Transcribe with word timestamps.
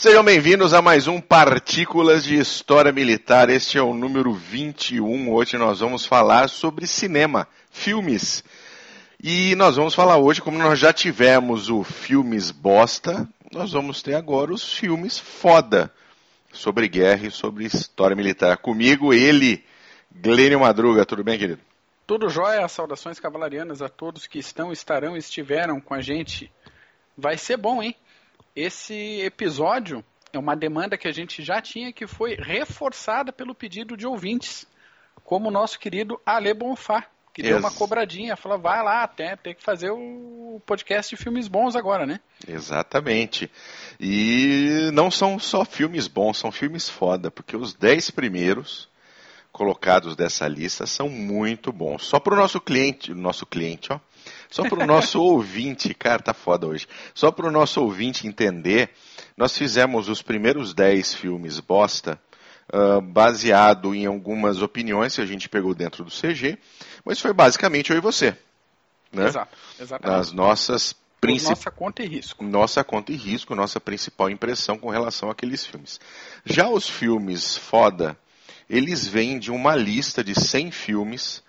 Sejam 0.00 0.22
bem-vindos 0.22 0.72
a 0.72 0.80
mais 0.80 1.08
um 1.08 1.20
Partículas 1.20 2.22
de 2.22 2.36
História 2.36 2.92
Militar. 2.92 3.50
Este 3.50 3.78
é 3.78 3.82
o 3.82 3.92
número 3.92 4.32
21. 4.32 5.28
Hoje 5.32 5.58
nós 5.58 5.80
vamos 5.80 6.06
falar 6.06 6.48
sobre 6.48 6.86
cinema, 6.86 7.48
filmes. 7.68 8.44
E 9.20 9.56
nós 9.56 9.74
vamos 9.74 9.96
falar 9.96 10.16
hoje, 10.16 10.40
como 10.40 10.56
nós 10.56 10.78
já 10.78 10.92
tivemos 10.92 11.68
o 11.68 11.82
Filmes 11.82 12.52
Bosta, 12.52 13.28
nós 13.50 13.72
vamos 13.72 14.00
ter 14.00 14.14
agora 14.14 14.52
os 14.52 14.72
filmes 14.72 15.18
foda 15.18 15.92
sobre 16.52 16.86
guerra 16.86 17.26
e 17.26 17.32
sobre 17.32 17.64
história 17.64 18.14
militar. 18.14 18.56
Comigo, 18.58 19.12
ele, 19.12 19.64
Glênio 20.14 20.60
Madruga. 20.60 21.04
Tudo 21.04 21.24
bem, 21.24 21.36
querido? 21.36 21.60
Tudo 22.06 22.28
jóia, 22.28 22.68
saudações 22.68 23.18
cavalarianas 23.18 23.82
a 23.82 23.88
todos 23.88 24.28
que 24.28 24.38
estão, 24.38 24.70
estarão, 24.70 25.16
estiveram 25.16 25.80
com 25.80 25.92
a 25.92 26.00
gente. 26.00 26.52
Vai 27.16 27.36
ser 27.36 27.56
bom, 27.56 27.82
hein? 27.82 27.96
Esse 28.60 29.20
episódio 29.20 30.04
é 30.32 30.38
uma 30.38 30.56
demanda 30.56 30.98
que 30.98 31.06
a 31.06 31.12
gente 31.12 31.44
já 31.44 31.62
tinha 31.62 31.92
que 31.92 32.08
foi 32.08 32.34
reforçada 32.34 33.32
pelo 33.32 33.54
pedido 33.54 33.96
de 33.96 34.04
ouvintes, 34.04 34.66
como 35.22 35.46
o 35.46 35.50
nosso 35.52 35.78
querido 35.78 36.20
Ale 36.26 36.52
Bonfá, 36.54 37.06
que 37.32 37.40
Ex 37.40 37.50
deu 37.50 37.58
uma 37.58 37.70
cobradinha, 37.70 38.34
falou, 38.34 38.58
vai 38.58 38.82
lá, 38.82 39.06
tem, 39.06 39.36
tem 39.36 39.54
que 39.54 39.62
fazer 39.62 39.92
o 39.92 40.60
podcast 40.66 41.14
de 41.14 41.22
filmes 41.22 41.46
bons 41.46 41.76
agora, 41.76 42.04
né? 42.04 42.18
Exatamente. 42.48 43.48
E 44.00 44.90
não 44.92 45.08
são 45.08 45.38
só 45.38 45.64
filmes 45.64 46.08
bons, 46.08 46.38
são 46.38 46.50
filmes 46.50 46.88
foda, 46.90 47.30
porque 47.30 47.56
os 47.56 47.74
dez 47.74 48.10
primeiros 48.10 48.88
colocados 49.52 50.16
dessa 50.16 50.48
lista 50.48 50.84
são 50.84 51.08
muito 51.08 51.72
bons. 51.72 52.06
Só 52.06 52.18
para 52.18 52.34
o 52.34 52.36
nosso 52.36 52.60
cliente, 52.60 53.14
nosso 53.14 53.46
cliente, 53.46 53.92
ó. 53.92 54.00
Só 54.50 54.68
para 54.68 54.82
o 54.82 54.86
nosso 54.86 55.20
ouvinte, 55.22 55.92
cara, 55.94 56.22
tá 56.22 56.34
foda 56.34 56.66
hoje. 56.66 56.86
Só 57.14 57.30
para 57.30 57.46
o 57.46 57.50
nosso 57.50 57.80
ouvinte 57.80 58.26
entender, 58.26 58.90
nós 59.36 59.56
fizemos 59.56 60.08
os 60.08 60.22
primeiros 60.22 60.74
10 60.74 61.14
filmes 61.14 61.60
bosta, 61.60 62.20
uh, 62.72 63.00
baseado 63.00 63.94
em 63.94 64.06
algumas 64.06 64.62
opiniões 64.62 65.14
que 65.14 65.20
a 65.20 65.26
gente 65.26 65.48
pegou 65.48 65.74
dentro 65.74 66.04
do 66.04 66.10
CG, 66.10 66.58
mas 67.04 67.20
foi 67.20 67.32
basicamente 67.32 67.90
eu 67.90 67.96
e 67.96 68.00
você. 68.00 68.36
Né? 69.12 69.26
Exato, 69.26 69.56
exatamente. 69.78 70.16
Nas 70.16 70.32
nossas 70.32 70.94
Princip... 71.20 71.50
Nossa 71.50 71.70
conta 71.70 72.02
e 72.02 72.06
risco. 72.06 72.44
Nossa 72.44 72.84
conta 72.84 73.12
e 73.12 73.16
risco, 73.16 73.54
nossa 73.54 73.80
principal 73.80 74.30
impressão 74.30 74.78
com 74.78 74.88
relação 74.88 75.30
àqueles 75.30 75.66
filmes. 75.66 76.00
Já 76.44 76.68
os 76.68 76.88
filmes 76.88 77.56
foda, 77.56 78.16
eles 78.70 79.06
vêm 79.06 79.38
de 79.38 79.50
uma 79.50 79.74
lista 79.74 80.22
de 80.22 80.34
100 80.34 80.70
filmes 80.70 81.42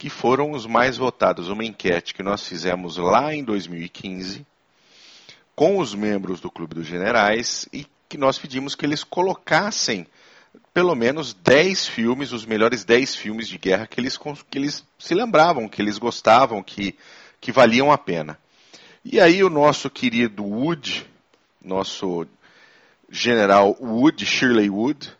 que 0.00 0.08
foram 0.08 0.52
os 0.52 0.64
mais 0.64 0.96
votados. 0.96 1.50
Uma 1.50 1.62
enquete 1.62 2.14
que 2.14 2.22
nós 2.22 2.48
fizemos 2.48 2.96
lá 2.96 3.34
em 3.34 3.44
2015 3.44 4.46
com 5.54 5.76
os 5.76 5.94
membros 5.94 6.40
do 6.40 6.50
Clube 6.50 6.74
dos 6.74 6.86
Generais 6.86 7.68
e 7.70 7.86
que 8.08 8.16
nós 8.16 8.38
pedimos 8.38 8.74
que 8.74 8.86
eles 8.86 9.04
colocassem 9.04 10.06
pelo 10.72 10.94
menos 10.94 11.34
10 11.34 11.86
filmes, 11.86 12.32
os 12.32 12.46
melhores 12.46 12.82
10 12.82 13.14
filmes 13.14 13.46
de 13.46 13.58
guerra 13.58 13.86
que 13.86 14.00
eles, 14.00 14.16
que 14.16 14.56
eles 14.56 14.82
se 14.98 15.14
lembravam, 15.14 15.68
que 15.68 15.82
eles 15.82 15.98
gostavam, 15.98 16.62
que, 16.62 16.96
que 17.38 17.52
valiam 17.52 17.92
a 17.92 17.98
pena. 17.98 18.38
E 19.04 19.20
aí 19.20 19.44
o 19.44 19.50
nosso 19.50 19.90
querido 19.90 20.42
Wood, 20.42 21.06
nosso 21.62 22.26
general 23.10 23.76
Wood, 23.78 24.24
Shirley 24.24 24.70
Wood, 24.70 25.12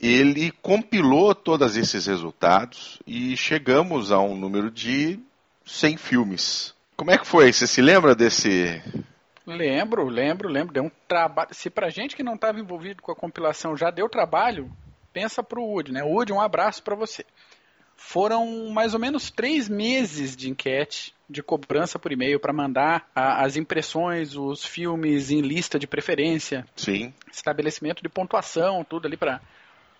ele 0.00 0.50
compilou 0.62 1.34
todos 1.34 1.76
esses 1.76 2.06
resultados 2.06 2.98
e 3.06 3.36
chegamos 3.36 4.10
a 4.10 4.18
um 4.18 4.34
número 4.34 4.70
de 4.70 5.20
100 5.66 5.96
filmes. 5.98 6.74
Como 6.96 7.10
é 7.10 7.18
que 7.18 7.26
foi? 7.26 7.52
Você 7.52 7.66
se 7.66 7.82
lembra 7.82 8.14
desse? 8.14 8.82
Lembro, 9.46 10.08
lembro, 10.08 10.48
lembro. 10.48 10.72
Deu 10.72 10.84
um 10.84 10.90
trabalho. 11.06 11.48
Se 11.52 11.68
pra 11.68 11.90
gente 11.90 12.16
que 12.16 12.22
não 12.22 12.34
estava 12.34 12.58
envolvido 12.58 13.02
com 13.02 13.12
a 13.12 13.16
compilação 13.16 13.76
já 13.76 13.90
deu 13.90 14.08
trabalho, 14.08 14.70
pensa 15.12 15.42
pro 15.42 15.62
Wood, 15.62 15.92
né? 15.92 16.02
Wood, 16.02 16.32
um 16.32 16.40
abraço 16.40 16.82
para 16.82 16.94
você. 16.94 17.24
Foram 17.96 18.70
mais 18.70 18.94
ou 18.94 19.00
menos 19.00 19.30
três 19.30 19.68
meses 19.68 20.34
de 20.34 20.48
enquete, 20.48 21.14
de 21.28 21.42
cobrança 21.42 21.98
por 21.98 22.10
e-mail 22.10 22.40
para 22.40 22.52
mandar 22.52 23.08
a, 23.14 23.44
as 23.44 23.56
impressões, 23.56 24.34
os 24.34 24.64
filmes 24.64 25.30
em 25.30 25.42
lista 25.42 25.78
de 25.78 25.86
preferência. 25.86 26.64
Sim. 26.74 27.12
Estabelecimento 27.30 28.02
de 28.02 28.08
pontuação, 28.08 28.82
tudo 28.84 29.06
ali 29.06 29.18
para 29.18 29.40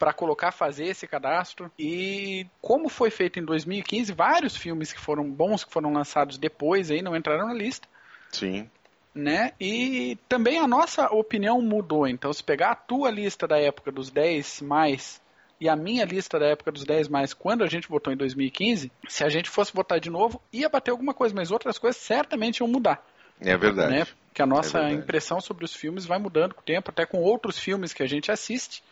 para 0.01 0.15
colocar, 0.15 0.51
fazer 0.51 0.87
esse 0.87 1.07
cadastro. 1.07 1.71
E 1.79 2.47
como 2.63 2.89
foi 2.89 3.11
feito 3.11 3.39
em 3.39 3.45
2015, 3.45 4.15
vários 4.15 4.57
filmes 4.57 4.95
que 4.95 4.99
foram 4.99 5.31
bons, 5.31 5.63
que 5.63 5.71
foram 5.71 5.93
lançados 5.93 6.39
depois 6.39 6.91
aí, 6.91 7.03
não 7.03 7.15
entraram 7.15 7.47
na 7.47 7.53
lista. 7.53 7.87
Sim. 8.33 8.71
Né? 9.15 9.53
E 9.61 10.17
também 10.27 10.59
a 10.59 10.67
nossa 10.67 11.05
opinião 11.13 11.61
mudou. 11.61 12.09
Então, 12.09 12.33
se 12.33 12.43
pegar 12.43 12.71
a 12.71 12.75
tua 12.75 13.11
lista 13.11 13.47
da 13.47 13.59
época 13.59 13.93
dos 13.93 14.11
10 14.11 14.63
mais 14.63 15.21
e 15.61 15.69
a 15.69 15.77
minha 15.77 16.07
lista 16.07 16.39
da 16.39 16.47
época 16.47 16.73
dos 16.73 16.85
10 16.85 17.09
mais, 17.09 17.35
quando 17.35 17.63
a 17.63 17.67
gente 17.67 17.87
votou 17.87 18.11
em 18.11 18.17
2015, 18.17 18.91
se 19.07 19.23
a 19.23 19.29
gente 19.29 19.51
fosse 19.51 19.75
votar 19.75 20.01
de 20.01 20.09
novo, 20.09 20.41
ia 20.51 20.71
bater 20.71 20.93
alguma 20.93 21.13
coisa, 21.13 21.35
mas 21.35 21.51
outras 21.51 21.77
coisas 21.77 22.01
certamente 22.01 22.61
iam 22.61 22.69
mudar. 22.69 23.05
É 23.39 23.55
verdade. 23.55 23.93
Né? 23.93 24.07
Que 24.33 24.41
a 24.41 24.47
nossa 24.47 24.79
é 24.79 24.93
impressão 24.93 25.43
sobre 25.43 25.67
os 25.67 25.75
filmes 25.75 26.07
vai 26.07 26.19
mudando 26.19 26.55
com 26.55 26.63
o 26.63 26.65
tempo, 26.65 26.91
até 26.91 27.05
com 27.05 27.19
outros 27.19 27.59
filmes 27.59 27.93
que 27.93 28.03
a 28.03 28.07
gente 28.07 28.33
assiste. 28.33 28.83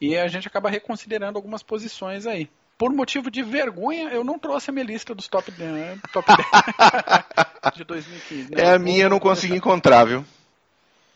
E 0.00 0.16
a 0.16 0.28
gente 0.28 0.46
acaba 0.46 0.70
reconsiderando 0.70 1.38
algumas 1.38 1.62
posições 1.62 2.26
aí. 2.26 2.48
Por 2.76 2.92
motivo 2.92 3.30
de 3.30 3.42
vergonha, 3.42 4.08
eu 4.10 4.22
não 4.22 4.38
trouxe 4.38 4.70
a 4.70 4.72
minha 4.72 4.86
lista 4.86 5.12
dos 5.12 5.26
top 5.26 5.50
10, 5.50 5.72
né? 5.72 5.98
top 6.12 6.28
10 6.28 7.74
de 7.74 7.84
2015. 7.84 8.54
Né? 8.54 8.62
É 8.62 8.70
a 8.74 8.78
minha, 8.78 9.04
eu 9.04 9.10
não 9.10 9.18
consegui 9.18 9.56
encontrar, 9.56 10.04
viu? 10.04 10.24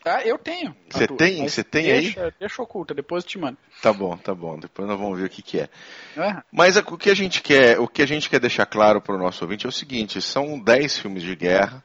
Ah, 0.05 0.21
eu 0.21 0.37
tenho. 0.37 0.75
Você 0.89 1.07
tem? 1.07 1.47
Você 1.47 1.63
tem 1.63 1.83
deixa, 1.83 2.25
aí? 2.25 2.33
Deixa 2.37 2.61
oculta, 2.61 2.93
depois 2.93 3.23
eu 3.23 3.29
te 3.29 3.37
mando. 3.37 3.57
Tá 3.81 3.93
bom, 3.93 4.17
tá 4.17 4.35
bom. 4.35 4.59
Depois 4.59 4.85
nós 4.85 4.99
vamos 4.99 5.17
ver 5.17 5.27
o 5.27 5.29
que, 5.29 5.41
que 5.41 5.61
é. 5.61 5.69
é. 6.17 6.43
Mas 6.51 6.75
o 6.75 6.97
que 6.97 7.09
a 7.09 7.15
gente 7.15 7.41
quer, 7.41 7.79
o 7.79 7.87
que 7.87 8.01
a 8.01 8.05
gente 8.05 8.29
quer 8.29 8.41
deixar 8.41 8.65
claro 8.65 8.99
para 8.99 9.15
o 9.15 9.17
nosso 9.17 9.45
ouvinte 9.45 9.65
é 9.65 9.69
o 9.69 9.71
seguinte: 9.71 10.21
são 10.21 10.59
10 10.59 10.97
filmes 10.97 11.23
de 11.23 11.33
guerra 11.33 11.81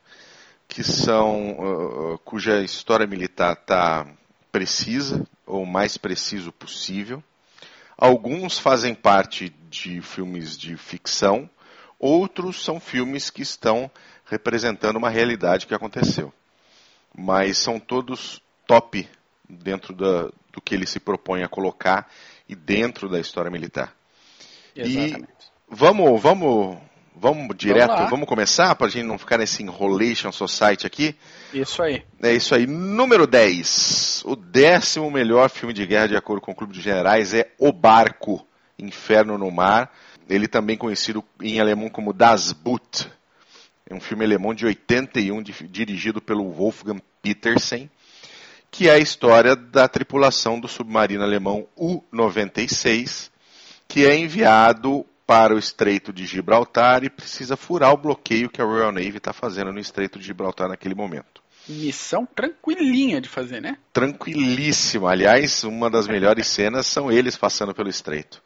que 0.66 0.82
são 0.82 1.52
uh, 1.52 2.18
cuja 2.18 2.60
história 2.60 3.06
militar 3.06 3.54
está 3.54 4.06
precisa, 4.50 5.26
ou 5.46 5.64
mais 5.66 5.96
preciso 5.96 6.52
possível. 6.52 7.22
Alguns 7.96 8.58
fazem 8.58 8.94
parte 8.94 9.54
de 9.68 10.00
filmes 10.00 10.56
de 10.56 10.76
ficção, 10.76 11.48
outros 11.98 12.62
são 12.62 12.78
filmes 12.78 13.30
que 13.30 13.42
estão 13.42 13.90
representando 14.24 14.96
uma 14.96 15.10
realidade 15.10 15.66
que 15.66 15.74
aconteceu. 15.74 16.32
Mas 17.16 17.58
são 17.58 17.80
todos 17.80 18.40
top 18.66 19.08
dentro 19.48 19.94
da, 19.94 20.30
do 20.52 20.60
que 20.62 20.74
ele 20.74 20.86
se 20.86 21.00
propõe 21.00 21.42
a 21.42 21.48
colocar 21.48 22.08
e 22.48 22.54
dentro 22.54 23.08
da 23.08 23.18
história 23.18 23.50
militar. 23.50 23.94
Exatamente. 24.76 25.22
E 25.22 25.26
vamos, 25.68 26.22
vamos 26.22 26.78
Vamos 27.20 27.56
direto, 27.56 27.94
vamos, 27.94 28.10
vamos 28.10 28.28
começar 28.28 28.72
para 28.76 28.86
a 28.86 28.90
gente 28.90 29.04
não 29.04 29.18
ficar 29.18 29.38
nesse 29.38 29.60
Enrolation 29.60 30.30
Society 30.30 30.86
aqui? 30.86 31.16
Isso 31.52 31.82
aí. 31.82 32.04
É 32.22 32.32
isso 32.32 32.54
aí. 32.54 32.64
Número 32.64 33.26
10. 33.26 34.22
O 34.24 34.36
décimo 34.36 35.10
melhor 35.10 35.50
filme 35.50 35.74
de 35.74 35.84
guerra, 35.84 36.06
de 36.06 36.16
acordo 36.16 36.40
com 36.40 36.52
o 36.52 36.54
Clube 36.54 36.72
de 36.72 36.80
Generais, 36.80 37.34
é 37.34 37.50
O 37.58 37.72
Barco, 37.72 38.46
Inferno 38.78 39.36
no 39.36 39.50
Mar. 39.50 39.92
Ele 40.28 40.46
também 40.46 40.76
conhecido 40.76 41.24
em 41.42 41.58
alemão 41.58 41.88
como 41.88 42.12
Das 42.12 42.52
Boot. 42.52 43.10
É 43.90 43.94
um 43.94 44.00
filme 44.00 44.24
alemão 44.24 44.54
de 44.54 44.64
81, 44.64 45.42
dirigido 45.42 46.20
pelo 46.20 46.48
Wolfgang 46.52 47.02
Petersen, 47.20 47.90
que 48.70 48.88
é 48.88 48.92
a 48.92 48.98
história 48.98 49.56
da 49.56 49.88
tripulação 49.88 50.60
do 50.60 50.68
submarino 50.68 51.24
alemão 51.24 51.66
U-96, 51.76 53.28
que 53.88 54.06
é 54.06 54.16
enviado 54.16 55.04
para 55.28 55.54
o 55.54 55.58
Estreito 55.58 56.10
de 56.10 56.24
Gibraltar 56.24 57.04
e 57.04 57.10
precisa 57.10 57.54
furar 57.54 57.92
o 57.92 57.98
bloqueio 57.98 58.48
que 58.48 58.62
a 58.62 58.64
Royal 58.64 58.90
Navy 58.90 59.18
está 59.18 59.30
fazendo 59.30 59.70
no 59.70 59.78
Estreito 59.78 60.18
de 60.18 60.24
Gibraltar 60.24 60.70
naquele 60.70 60.94
momento. 60.94 61.42
Missão 61.68 62.24
tranquilinha 62.24 63.20
de 63.20 63.28
fazer, 63.28 63.60
né? 63.60 63.76
Tranquilíssima. 63.92 65.10
Aliás, 65.10 65.64
uma 65.64 65.90
das 65.90 66.08
melhores 66.08 66.46
cenas 66.46 66.86
são 66.86 67.12
eles 67.12 67.36
passando 67.36 67.74
pelo 67.74 67.90
Estreito. 67.90 68.42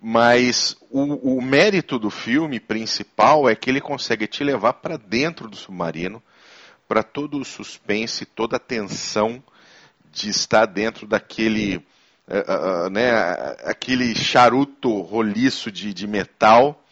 Mas 0.00 0.76
o, 0.88 1.38
o 1.38 1.42
mérito 1.42 1.98
do 1.98 2.10
filme 2.10 2.60
principal 2.60 3.50
é 3.50 3.56
que 3.56 3.68
ele 3.68 3.80
consegue 3.80 4.28
te 4.28 4.44
levar 4.44 4.74
para 4.74 4.96
dentro 4.96 5.48
do 5.48 5.56
submarino, 5.56 6.22
para 6.86 7.02
todo 7.02 7.40
o 7.40 7.44
suspense, 7.44 8.24
toda 8.24 8.54
a 8.54 8.60
tensão 8.60 9.42
de 10.12 10.30
estar 10.30 10.64
dentro 10.66 11.08
daquele 11.08 11.84
uh, 12.32 12.86
uh, 12.86 12.90
né, 12.90 13.10
aquele 13.64 14.14
charuto 14.14 15.00
roliço 15.00 15.70
de, 15.70 15.92
de 15.92 16.06
metal 16.06 16.82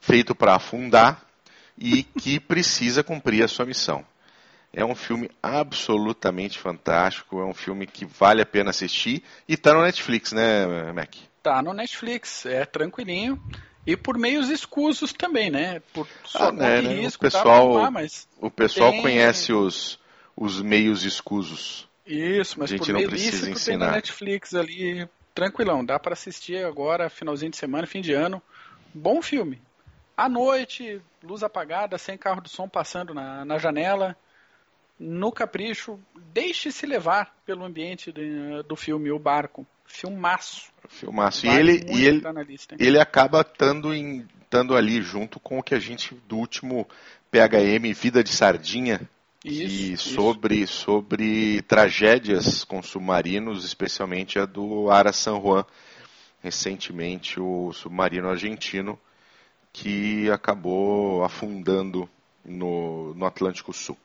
feito 0.00 0.34
para 0.34 0.54
afundar 0.54 1.22
e 1.76 2.02
que 2.02 2.40
precisa 2.40 3.04
cumprir 3.04 3.44
a 3.44 3.48
sua 3.48 3.66
missão. 3.66 4.04
É 4.72 4.84
um 4.84 4.94
filme 4.94 5.30
absolutamente 5.42 6.58
fantástico, 6.58 7.40
é 7.40 7.44
um 7.44 7.54
filme 7.54 7.86
que 7.86 8.04
vale 8.04 8.42
a 8.42 8.46
pena 8.46 8.70
assistir 8.70 9.22
e 9.48 9.54
está 9.54 9.72
no 9.74 9.82
Netflix, 9.82 10.32
né, 10.32 10.92
Mac? 10.92 11.14
Tá 11.42 11.62
no 11.62 11.72
Netflix, 11.72 12.44
é 12.46 12.64
tranquilinho. 12.64 13.40
E 13.86 13.96
por 13.96 14.18
meios 14.18 14.50
escusos 14.50 15.14
também, 15.14 15.50
né? 15.50 15.80
Por 15.94 16.06
só 16.22 16.48
ah, 16.48 16.52
né, 16.52 16.82
né? 16.82 17.00
Risco, 17.00 17.26
o 17.26 17.30
pessoal, 17.30 17.72
tá, 17.72 17.90
mas 17.90 18.28
o 18.38 18.50
pessoal 18.50 18.90
tem... 18.90 19.00
conhece 19.00 19.52
os, 19.52 19.98
os 20.36 20.60
meios 20.60 21.04
escusos. 21.04 21.87
Isso, 22.08 22.58
mas 22.58 22.70
A 22.72 22.76
gente 22.76 22.86
por 22.86 22.92
não 22.92 23.02
precisa 23.02 23.30
lícito 23.30 23.44
tem 23.44 23.52
ensinar. 23.54 23.86
na 23.86 23.92
Netflix 23.92 24.54
ali, 24.54 25.08
tranquilão. 25.34 25.84
Dá 25.84 25.98
pra 25.98 26.14
assistir 26.14 26.64
agora, 26.64 27.10
finalzinho 27.10 27.50
de 27.50 27.56
semana, 27.56 27.86
fim 27.86 28.00
de 28.00 28.12
ano. 28.12 28.42
Bom 28.94 29.20
filme. 29.20 29.60
À 30.16 30.28
noite, 30.28 31.00
luz 31.22 31.42
apagada, 31.42 31.96
sem 31.98 32.16
carro 32.18 32.40
do 32.40 32.48
som 32.48 32.68
passando 32.68 33.12
na, 33.14 33.44
na 33.44 33.58
janela. 33.58 34.16
No 34.98 35.30
capricho, 35.30 36.00
deixe-se 36.32 36.84
levar 36.86 37.32
pelo 37.46 37.64
ambiente 37.64 38.10
de- 38.10 38.62
do 38.66 38.74
filme, 38.74 39.12
o 39.12 39.18
barco. 39.18 39.64
Filmaço. 39.84 40.70
Filmaço. 40.88 41.46
E 41.46 41.48
Vale 41.48 41.60
ele, 41.72 41.92
e 41.92 42.04
ele, 42.06 42.22
lista, 42.44 42.74
hein? 42.74 42.78
ele 42.80 42.98
acaba 42.98 43.40
estando 43.42 44.76
ali 44.76 45.00
junto 45.00 45.38
com 45.38 45.58
o 45.58 45.62
que 45.62 45.74
a 45.74 45.78
gente 45.78 46.14
do 46.26 46.36
último 46.36 46.86
PHM 47.30 47.92
Vida 47.94 48.24
de 48.24 48.30
Sardinha 48.30 49.08
Isso, 49.44 49.92
isso. 49.92 50.14
sobre 50.14 50.66
sobre 50.66 51.62
tragédias 51.62 52.64
com 52.64 52.82
submarinos, 52.82 53.64
especialmente 53.64 54.38
a 54.38 54.44
do 54.44 54.90
Ara 54.90 55.12
San 55.12 55.40
Juan, 55.40 55.64
recentemente 56.42 57.40
o 57.40 57.72
submarino 57.72 58.28
argentino 58.28 58.98
que 59.72 60.28
acabou 60.30 61.22
afundando 61.22 62.08
no, 62.44 63.14
no 63.14 63.26
Atlântico 63.26 63.72
Sul. 63.72 63.96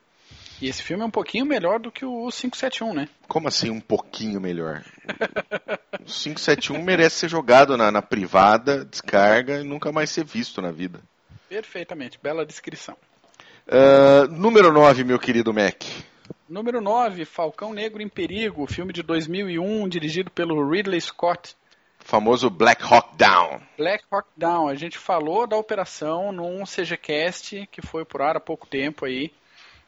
E 0.61 0.67
esse 0.67 0.83
filme 0.83 1.03
é 1.03 1.05
um 1.05 1.11
pouquinho 1.11 1.45
melhor 1.45 1.79
do 1.79 1.91
que 1.91 2.05
o 2.05 2.29
571, 2.29 2.93
né? 2.93 3.09
Como 3.27 3.47
assim 3.47 3.69
um 3.69 3.81
pouquinho 3.81 4.39
melhor? 4.39 4.83
O 5.99 6.05
571 6.05 6.79
merece 6.83 7.17
ser 7.17 7.29
jogado 7.29 7.75
na, 7.75 7.91
na 7.91 8.01
privada, 8.01 8.85
descarga 8.85 9.59
e 9.59 9.63
nunca 9.63 9.91
mais 9.91 10.11
ser 10.11 10.23
visto 10.23 10.61
na 10.61 10.71
vida. 10.71 11.01
Perfeitamente, 11.49 12.19
bela 12.21 12.45
descrição. 12.45 12.95
Ah, 13.67 14.27
número 14.29 14.71
9, 14.71 15.03
meu 15.03 15.19
querido 15.19 15.53
Mac. 15.53 15.83
Número 16.47 16.81
9, 16.81 17.25
Falcão 17.25 17.73
Negro 17.73 18.01
em 18.01 18.09
Perigo, 18.09 18.67
filme 18.67 18.93
de 18.93 19.01
2001, 19.01 19.87
dirigido 19.87 20.29
pelo 20.29 20.69
Ridley 20.69 21.01
Scott. 21.01 21.55
Famoso 21.99 22.49
Black 22.49 22.83
Hawk 22.83 23.15
Down. 23.17 23.61
Black 23.77 24.03
Hawk 24.11 24.27
Down, 24.35 24.67
a 24.67 24.75
gente 24.75 24.97
falou 24.97 25.47
da 25.47 25.55
operação 25.55 26.31
num 26.31 26.63
CGCast 26.65 27.67
que 27.71 27.81
foi 27.81 28.03
por 28.03 28.21
ar 28.21 28.35
há 28.35 28.39
pouco 28.41 28.67
tempo 28.67 29.05
aí. 29.05 29.31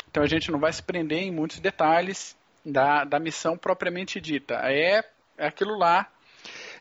Então 0.10 0.24
a 0.24 0.28
gente 0.28 0.50
não 0.50 0.58
vai 0.58 0.72
se 0.72 0.82
prender 0.82 1.20
em 1.24 1.32
muitos 1.32 1.60
detalhes 1.60 2.36
da, 2.66 3.04
da 3.04 3.20
missão 3.20 3.58
propriamente 3.58 4.22
dita. 4.22 4.56
É, 4.64 5.04
é 5.38 5.48
aquilo 5.48 5.78
lá. 5.78 6.08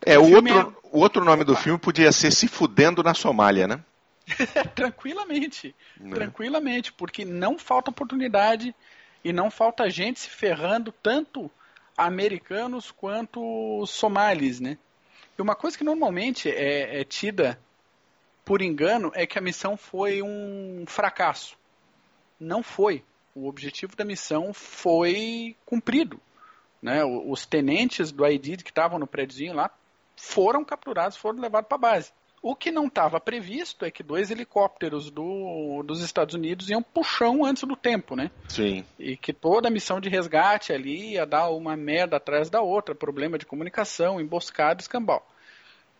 É, 0.06 0.16
O 0.18 0.22
o 0.22 0.34
outro, 0.36 0.76
o 0.84 0.98
outro 1.00 1.24
nome 1.24 1.42
do 1.42 1.52
Opa. 1.52 1.62
filme 1.62 1.78
podia 1.80 2.12
ser 2.12 2.30
Se 2.30 2.46
Fudendo 2.46 3.02
na 3.02 3.12
Somália, 3.12 3.66
né? 3.66 3.80
tranquilamente. 4.74 5.74
Né? 5.98 6.14
Tranquilamente, 6.14 6.92
porque 6.92 7.24
não 7.24 7.58
falta 7.58 7.90
oportunidade 7.90 8.74
e 9.22 9.32
não 9.32 9.50
falta 9.50 9.88
gente 9.90 10.20
se 10.20 10.30
ferrando, 10.30 10.92
tanto 10.92 11.50
americanos 11.96 12.90
quanto 12.90 13.84
somalis, 13.86 14.60
né? 14.60 14.78
E 15.38 15.42
uma 15.42 15.54
coisa 15.54 15.76
que 15.76 15.84
normalmente 15.84 16.48
é, 16.48 17.00
é 17.00 17.04
tida 17.04 17.58
por 18.44 18.60
engano 18.60 19.10
é 19.14 19.26
que 19.26 19.38
a 19.38 19.42
missão 19.42 19.76
foi 19.76 20.22
um 20.22 20.84
fracasso. 20.86 21.56
Não 22.38 22.62
foi. 22.62 23.02
O 23.34 23.48
objetivo 23.48 23.96
da 23.96 24.04
missão 24.04 24.52
foi 24.52 25.56
cumprido. 25.64 26.20
Né? 26.80 27.02
Os 27.04 27.46
tenentes 27.46 28.12
do 28.12 28.26
ID 28.26 28.62
que 28.62 28.70
estavam 28.70 28.98
no 28.98 29.06
prédiozinho 29.06 29.54
lá 29.54 29.70
foram 30.16 30.64
capturados, 30.64 31.16
foram 31.16 31.40
levados 31.40 31.68
para 31.68 31.76
a 31.76 31.80
base. 31.80 32.12
O 32.46 32.54
que 32.54 32.70
não 32.70 32.88
estava 32.88 33.18
previsto 33.18 33.86
é 33.86 33.90
que 33.90 34.02
dois 34.02 34.30
helicópteros 34.30 35.10
do- 35.10 35.82
dos 35.82 36.02
Estados 36.02 36.34
Unidos 36.34 36.68
iam 36.68 36.82
puxão 36.82 37.42
antes 37.42 37.62
do 37.64 37.74
tempo, 37.74 38.14
né? 38.14 38.30
Sim. 38.50 38.84
E 38.98 39.16
que 39.16 39.32
toda 39.32 39.68
a 39.68 39.70
missão 39.70 39.98
de 39.98 40.10
resgate 40.10 40.70
ali 40.70 41.12
ia 41.12 41.24
dar 41.24 41.48
uma 41.48 41.74
merda 41.74 42.18
atrás 42.18 42.50
da 42.50 42.60
outra, 42.60 42.94
problema 42.94 43.38
de 43.38 43.46
comunicação, 43.46 44.20
emboscada, 44.20 44.82
escambau. 44.82 45.26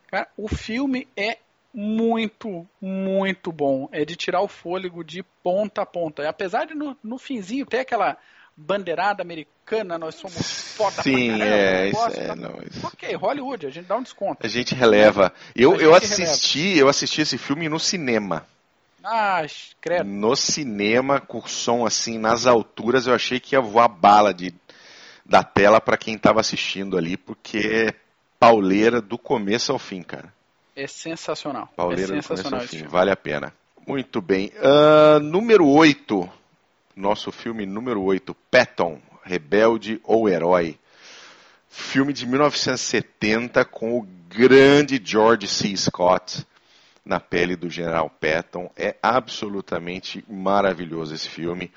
Cara, 0.09 0.29
o 0.37 0.47
filme 0.47 1.09
é 1.17 1.39
muito, 1.73 2.69
muito 2.79 3.51
bom. 3.51 3.89
É 3.91 4.05
de 4.05 4.15
tirar 4.15 4.43
o 4.43 4.49
fôlego 4.49 5.03
de 5.03 5.23
ponta 5.43 5.81
a 5.81 5.87
ponta. 5.87 6.25
E 6.25 6.27
Apesar 6.27 6.67
de 6.67 6.75
no, 6.75 6.95
no 7.03 7.17
finzinho 7.17 7.65
ter 7.65 7.79
aquela 7.79 8.19
bandeirada 8.57 9.23
americana, 9.23 9.99
nós 9.99 10.15
somos 10.15 10.35
foda 10.77 11.03
Sim, 11.03 11.29
pra 11.29 11.39
caramba, 11.39 11.57
é, 11.57 11.89
isso 11.89 12.07
é, 12.21 12.27
tá- 12.27 12.37
não, 12.37 12.59
isso- 12.71 12.87
Ok, 12.87 13.15
Hollywood, 13.15 13.67
a 13.67 13.71
gente 13.71 13.87
dá 13.87 13.97
um 13.97 14.03
desconto. 14.03 14.45
A 14.45 14.49
gente 14.49 14.75
releva. 14.75 15.33
Eu, 15.55 15.73
A 15.73 15.77
eu 15.77 16.01
gente 16.01 16.23
assisti, 16.23 16.77
eu 16.79 16.89
assisti 16.89 17.21
esse 17.23 17.39
filme 17.39 17.69
no 17.69 17.79
cinema. 17.81 18.47
Ah, 19.03 19.43
credo. 19.81 20.05
No 20.09 20.35
cinema, 20.35 21.21
com 21.21 21.47
som 21.47 21.85
assim 21.85 22.19
nas 22.19 22.47
alturas, 22.47 23.07
eu 23.07 23.15
achei 23.15 23.39
que 23.39 23.55
ia 23.55 23.61
voar 23.61 23.87
bala 23.89 24.33
de, 24.33 24.55
da 25.27 25.43
tela 25.43 25.79
para 25.81 25.99
quem 25.99 26.15
estava 26.15 26.41
assistindo 26.41 26.97
ali, 26.97 27.17
porque 27.17 27.59
é 27.59 27.95
pauleira 28.41 29.03
do 29.03 29.19
começo 29.19 29.73
ao 29.73 29.79
fim, 29.79 30.03
cara. 30.03 30.33
É 30.75 30.87
sensacional. 30.87 31.69
Pauleira 31.77 32.03
é 32.03 32.07
do 32.07 32.09
começo 32.13 32.29
sensacional 32.29 32.61
ao 32.63 32.67
fim, 32.67 32.85
vale 32.85 33.11
a 33.11 33.17
pena. 33.17 33.53
Muito 33.87 34.23
bem. 34.23 34.51
Ah, 34.59 35.19
número 35.21 35.67
8, 35.69 36.27
nosso 36.97 37.33
filme 37.33 37.67
número 37.67 38.03
8, 38.03 38.35
Patton, 38.51 39.01
Rebelde 39.23 40.01
ou 40.05 40.29
Herói. 40.29 40.79
Filme 41.69 42.13
de 42.13 42.27
1970 42.27 43.65
com 43.65 43.99
o 43.99 44.07
grande 44.29 45.01
George 45.05 45.49
C. 45.49 45.77
Scott 45.77 46.47
na 47.05 47.21
pele 47.21 47.57
do 47.57 47.69
General 47.69 48.09
Patton. 48.09 48.71
É 48.77 48.97
absolutamente 49.03 50.25
maravilhoso 50.29 51.15
esse 51.15 51.29
filme. 51.29 51.73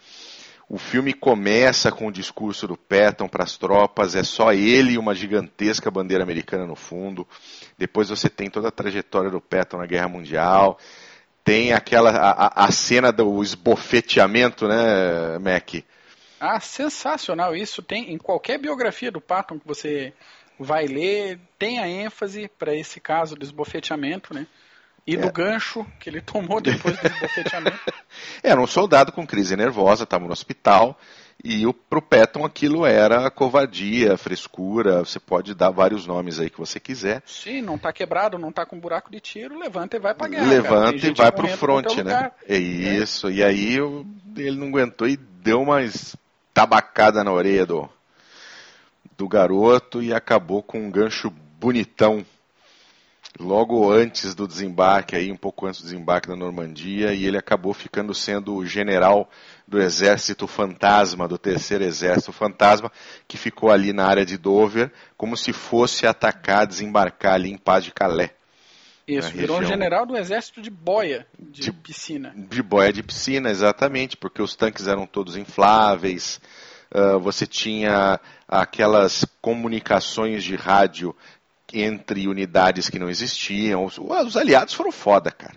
O 0.70 0.78
filme 0.78 1.14
começa 1.14 1.92
com 1.92 2.08
o 2.08 2.12
discurso 2.12 2.68
do 2.68 2.76
Patton 2.76 3.30
para 3.30 3.46
as 3.46 3.58
tropas, 3.58 4.16
é 4.16 4.24
só 4.24 4.52
ele 4.52 4.94
e 4.94 4.98
uma 4.98 5.16
gigantesca 5.16 5.90
bandeira 5.90 6.24
americana 6.24 6.66
no 6.66 6.76
fundo. 6.76 7.26
Depois 7.78 8.10
você 8.10 8.30
tem 8.30 8.50
toda 8.50 8.68
a 8.68 8.72
trajetória 8.72 9.32
do 9.32 9.40
Patton 9.40 9.78
na 9.78 9.86
Guerra 9.86 10.10
Mundial. 10.10 10.78
Tem 11.48 11.72
aquela 11.72 12.10
a, 12.10 12.66
a- 12.66 12.72
cena 12.74 13.10
do 13.10 13.42
esbofeteamento, 13.42 14.68
né, 14.68 15.40
Mac? 15.40 15.76
Ah, 16.42 16.60
sensacional. 16.60 17.56
Isso 17.56 17.82
tem 17.82 18.12
em 18.12 18.18
qualquer 18.18 18.60
biografia 18.60 19.10
do 19.10 19.22
Patton 19.22 19.58
que 19.58 19.66
você 19.66 20.12
vai 20.60 20.88
ler, 20.88 21.40
tem 21.58 21.80
a 21.80 21.88
ênfase 21.88 22.50
para 22.60 22.76
esse 22.76 23.00
caso 23.00 23.34
do 23.34 23.46
esbofeteamento, 23.46 24.34
né? 24.34 24.46
E 25.08 25.16
É. 25.16 25.18
do 25.20 25.32
gancho 25.32 25.88
que 26.02 26.10
ele 26.10 26.20
tomou 26.34 26.60
depois 26.60 27.00
do 27.00 27.08
esbofeteamento. 27.08 27.80
Era 28.44 28.60
um 28.60 28.68
soldado 28.68 29.14
com 29.14 29.26
crise 29.26 29.56
nervosa, 29.56 30.04
estava 30.04 30.26
no 30.26 30.34
hospital, 30.34 31.00
e 31.44 31.66
o, 31.68 31.74
pro 31.74 32.02
Patton 32.02 32.44
aquilo 32.44 32.86
era 32.86 33.30
covardia, 33.30 34.18
frescura, 34.18 35.00
você 35.00 35.20
pode 35.20 35.54
dar 35.54 35.70
vários 35.70 36.08
nomes 36.08 36.40
aí 36.40 36.50
que 36.50 36.58
você 36.58 36.80
quiser. 36.80 37.22
Sim, 37.26 37.62
não 37.62 37.78
tá 37.78 37.94
quebrado, 37.94 38.38
não 38.40 38.52
tá 38.52 38.66
com 38.66 38.80
buraco 38.80 39.12
de 39.12 39.20
tiro, 39.20 39.58
levanta 39.58 39.98
e 39.98 40.00
vai 40.00 40.14
pra 40.14 40.28
guerra. 40.28 40.48
Levanta 40.50 41.08
e 41.08 41.14
vai 41.14 41.32
pro 41.32 41.48
front, 41.48 41.86
né? 41.98 42.04
lugar. 42.04 42.36
É 42.48 42.58
isso, 42.58 43.30
e 43.30 43.44
aí 43.44 43.76
eu- 43.76 44.06
ele 44.36 44.58
não 44.58 44.68
aguentou 44.68 45.08
e 45.08 45.16
deu 45.16 45.62
uma 45.62 45.78
tabacada 46.54 47.24
na 47.24 47.32
orelha 47.32 47.66
do, 47.66 47.90
do 49.16 49.28
garoto 49.28 50.02
e 50.02 50.14
acabou 50.14 50.64
com 50.64 50.80
um 50.80 50.92
gancho 50.92 51.30
bonitão 51.60 52.26
logo 53.40 53.92
antes 53.92 54.34
do 54.34 54.48
desembarque, 54.48 55.16
aí 55.16 55.32
um 55.32 55.38
pouco 55.38 55.66
antes 55.68 55.82
do 55.82 55.84
desembarque 55.86 56.28
da 56.28 56.36
Normandia, 56.36 57.14
e 57.14 57.26
ele 57.26 57.38
acabou 57.38 57.74
ficando 57.74 58.14
sendo 58.14 58.56
o 58.56 58.66
general 58.66 59.30
do 59.68 59.80
exército 59.82 60.48
fantasma, 60.48 61.28
do 61.28 61.38
terceiro 61.38 61.84
exército 61.84 62.32
fantasma, 62.32 62.92
que 63.28 63.38
ficou 63.38 63.70
ali 63.70 63.94
na 63.94 64.06
área 64.06 64.26
de 64.26 64.38
Dover, 64.38 64.92
como 65.16 65.38
se 65.38 65.54
fosse 65.54 66.08
atacar, 66.08 66.66
desembarcar 66.66 67.34
ali 67.36 67.52
em 67.52 67.58
Paz 67.58 67.84
de 67.84 67.92
Calais. 67.92 68.32
Isso, 69.08 69.30
na 69.30 69.36
virou 69.36 69.56
um 69.56 69.60
região. 69.60 69.78
general 69.78 70.06
do 70.06 70.18
exército 70.18 70.62
de 70.62 70.70
boia, 70.70 71.26
de, 71.40 71.62
De- 71.62 71.72
piscina. 71.72 72.34
De 72.36 72.62
boia 72.62 72.92
de 72.92 73.02
piscina, 73.02 73.50
exatamente, 73.50 74.18
porque 74.18 74.42
os 74.42 74.54
tanques 74.56 74.88
eram 74.88 75.06
todos 75.08 75.38
infláveis, 75.38 76.42
ah, 76.94 77.18
você 77.18 77.46
tinha 77.48 78.20
aquelas 78.48 79.26
comunicações 79.42 80.44
de 80.44 80.56
rádio 80.56 81.16
entre 81.74 82.28
unidades 82.28 82.90
que 82.90 83.00
não 83.00 83.10
existiam. 83.10 83.86
Os, 83.86 83.98
os 83.98 84.38
aliados 84.38 84.74
foram 84.74 84.92
foda, 84.92 85.32
cara. 85.32 85.56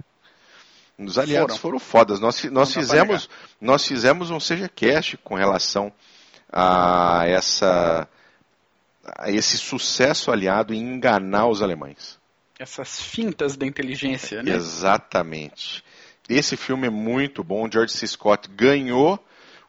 Os 0.99 1.19
aliados 1.19 1.57
foram, 1.57 1.79
Foram. 1.79 1.91
fodas. 1.91 2.21
Nós, 2.21 2.45
nós, 2.45 2.53
Não 2.53 2.83
fizemos, 2.83 3.31
nós 3.61 3.87
fizemos 3.87 4.31
um 4.31 4.39
SejaCast 4.39 5.17
com 5.19 5.35
relação 5.35 5.91
a, 6.53 7.23
essa, 7.27 8.07
a 9.05 9.31
esse 9.31 9.57
sucesso 9.57 10.31
aliado 10.31 10.75
em 10.75 10.79
enganar 10.79 11.47
os 11.47 11.63
alemães. 11.63 12.19
Essas 12.59 13.01
fintas 13.01 13.57
da 13.57 13.67
inteligência, 13.67 14.43
né? 14.43 14.53
Exatamente. 14.53 15.83
Esse 16.29 16.57
filme 16.57 16.87
é 16.87 16.91
muito 16.91 17.43
bom. 17.43 17.69
George 17.71 17.95
C. 17.95 18.07
Scott 18.07 18.49
ganhou 18.51 19.19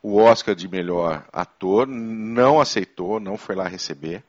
o 0.04 0.18
Oscar 0.18 0.54
de 0.54 0.68
melhor 0.68 1.26
ator, 1.32 1.88
não 1.88 2.60
aceitou, 2.60 3.20
não 3.20 3.38
foi 3.38 3.56
lá 3.56 3.68
receber. 3.68 4.24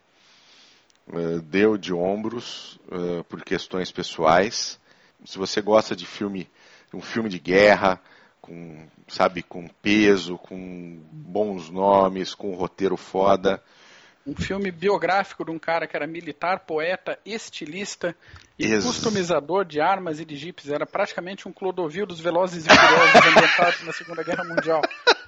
Eh, 1.08 1.40
deu 1.42 1.76
de 1.76 1.92
ombros 1.92 2.78
eh, 2.90 3.22
por 3.28 3.42
questões 3.42 3.90
pessoais. 3.90 4.78
Se 5.24 5.38
você 5.38 5.60
gosta 5.60 5.96
de 5.96 6.06
filme, 6.06 6.48
um 6.94 7.00
filme 7.00 7.28
de 7.28 7.38
guerra, 7.38 8.00
com, 8.40 8.86
sabe, 9.08 9.42
com 9.42 9.66
peso, 9.68 10.36
com 10.38 11.00
bons 11.10 11.70
nomes, 11.70 12.34
com 12.34 12.52
um 12.52 12.56
roteiro 12.56 12.96
foda, 12.96 13.62
Um 14.26 14.34
filme 14.36 14.70
biográfico 14.70 15.44
de 15.44 15.50
um 15.50 15.58
cara 15.58 15.86
que 15.86 15.96
era 15.96 16.06
militar, 16.06 16.60
poeta, 16.60 17.18
estilista 17.26 18.14
e 18.58 18.66
Ex- 18.72 18.84
customizador 18.84 19.64
de 19.64 19.80
armas 19.80 20.20
e 20.20 20.24
de 20.24 20.36
jipes. 20.36 20.68
Era 20.70 20.86
praticamente 20.86 21.48
um 21.48 21.52
Clodovil 21.52 22.06
dos 22.06 22.20
Velozes 22.20 22.64
e 22.64 22.68
Furiosos 22.68 23.26
ambientado 23.26 23.84
na 23.84 23.92
Segunda 23.92 24.22
Guerra 24.22 24.44
Mundial. 24.44 24.80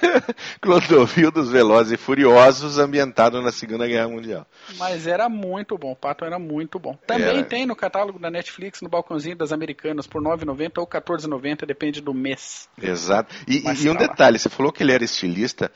Clodovil 0.60 1.30
dos 1.30 1.50
Velozes 1.50 1.92
e 1.92 1.96
Furiosos, 1.96 2.78
ambientado 2.78 3.40
na 3.42 3.52
Segunda 3.52 3.86
Guerra 3.86 4.08
Mundial. 4.08 4.46
Mas 4.76 5.06
era 5.06 5.28
muito 5.28 5.76
bom, 5.76 5.92
o 5.92 5.96
Pato 5.96 6.24
era 6.24 6.38
muito 6.38 6.78
bom. 6.78 6.96
Também 7.06 7.38
Era. 7.38 7.44
tem 7.44 7.66
no 7.66 7.76
catálogo 7.76 8.18
da 8.18 8.30
Netflix, 8.30 8.80
no 8.80 8.88
balcãozinho 8.88 9.36
das 9.36 9.52
Americanas, 9.52 10.06
por 10.06 10.22
R$ 10.22 10.30
9,90 10.36 10.78
ou 10.78 10.88
R$ 10.90 11.00
14,90, 11.00 11.66
depende 11.66 12.00
do 12.00 12.14
mês. 12.14 12.68
Exato. 12.80 13.34
E, 13.46 13.62
Mas 13.62 13.84
e 13.84 13.88
um 13.88 13.94
tá 13.94 14.06
detalhe, 14.06 14.38
você 14.38 14.48
falou 14.48 14.72
que 14.72 14.82
ele 14.82 14.92
era 14.92 15.04
estilista, 15.04 15.70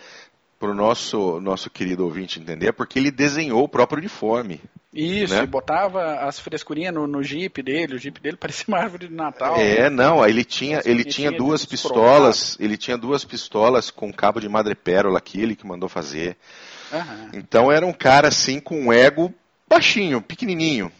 para 0.59 0.71
o 0.71 0.75
nosso, 0.75 1.41
nosso 1.41 1.69
querido 1.69 2.05
ouvinte 2.05 2.41
entender, 2.41 2.69
é 2.69 2.73
porque 2.73 2.99
ele 2.99 3.11
desenhou 3.11 3.63
o 3.63 3.69
próprio 3.69 3.99
uniforme. 3.99 4.61
Isso, 4.95 5.35
Né? 5.35 5.43
e 5.43 5.47
botava 5.47 6.21
as 6.21 6.39
frescurinhas 6.39 6.95
no, 6.95 7.07
no 7.07 7.21
Jeep 7.21 7.61
dele, 7.63 7.97
o 7.97 7.99
Jeep 7.99 8.21
dele 8.21 8.37
parecia 8.37 8.65
uma 8.69 8.79
árvore 8.79 9.09
de 9.09 9.15
Natal. 9.15 9.57
É, 9.57 9.91
não, 9.91 10.23
aí 10.23 10.31
ele 10.31 10.45
tinha, 10.45 10.79
ele 10.85 11.01
ele 11.01 11.05
tinha 11.05 11.31
tinha 11.31 11.33
duas 11.33 11.65
pistolas, 11.65 12.57
ele 12.61 12.77
tinha 12.77 12.97
duas 12.97 13.25
pistolas 13.25 13.91
com 13.91 14.13
cabo 14.13 14.41
de 14.41 14.49
madrepérola 14.49 15.21
que 15.21 15.41
ele 15.41 15.57
que 15.57 15.67
mandou 15.67 15.89
fazer. 15.89 16.37
Então 17.33 17.73
era 17.73 17.85
um 17.85 17.93
cara 17.93 18.29
assim 18.29 18.61
com 18.61 18.81
um 18.87 18.93
ego 18.93 19.35
baixinho, 19.69 20.23
pequenininho. 20.23 20.93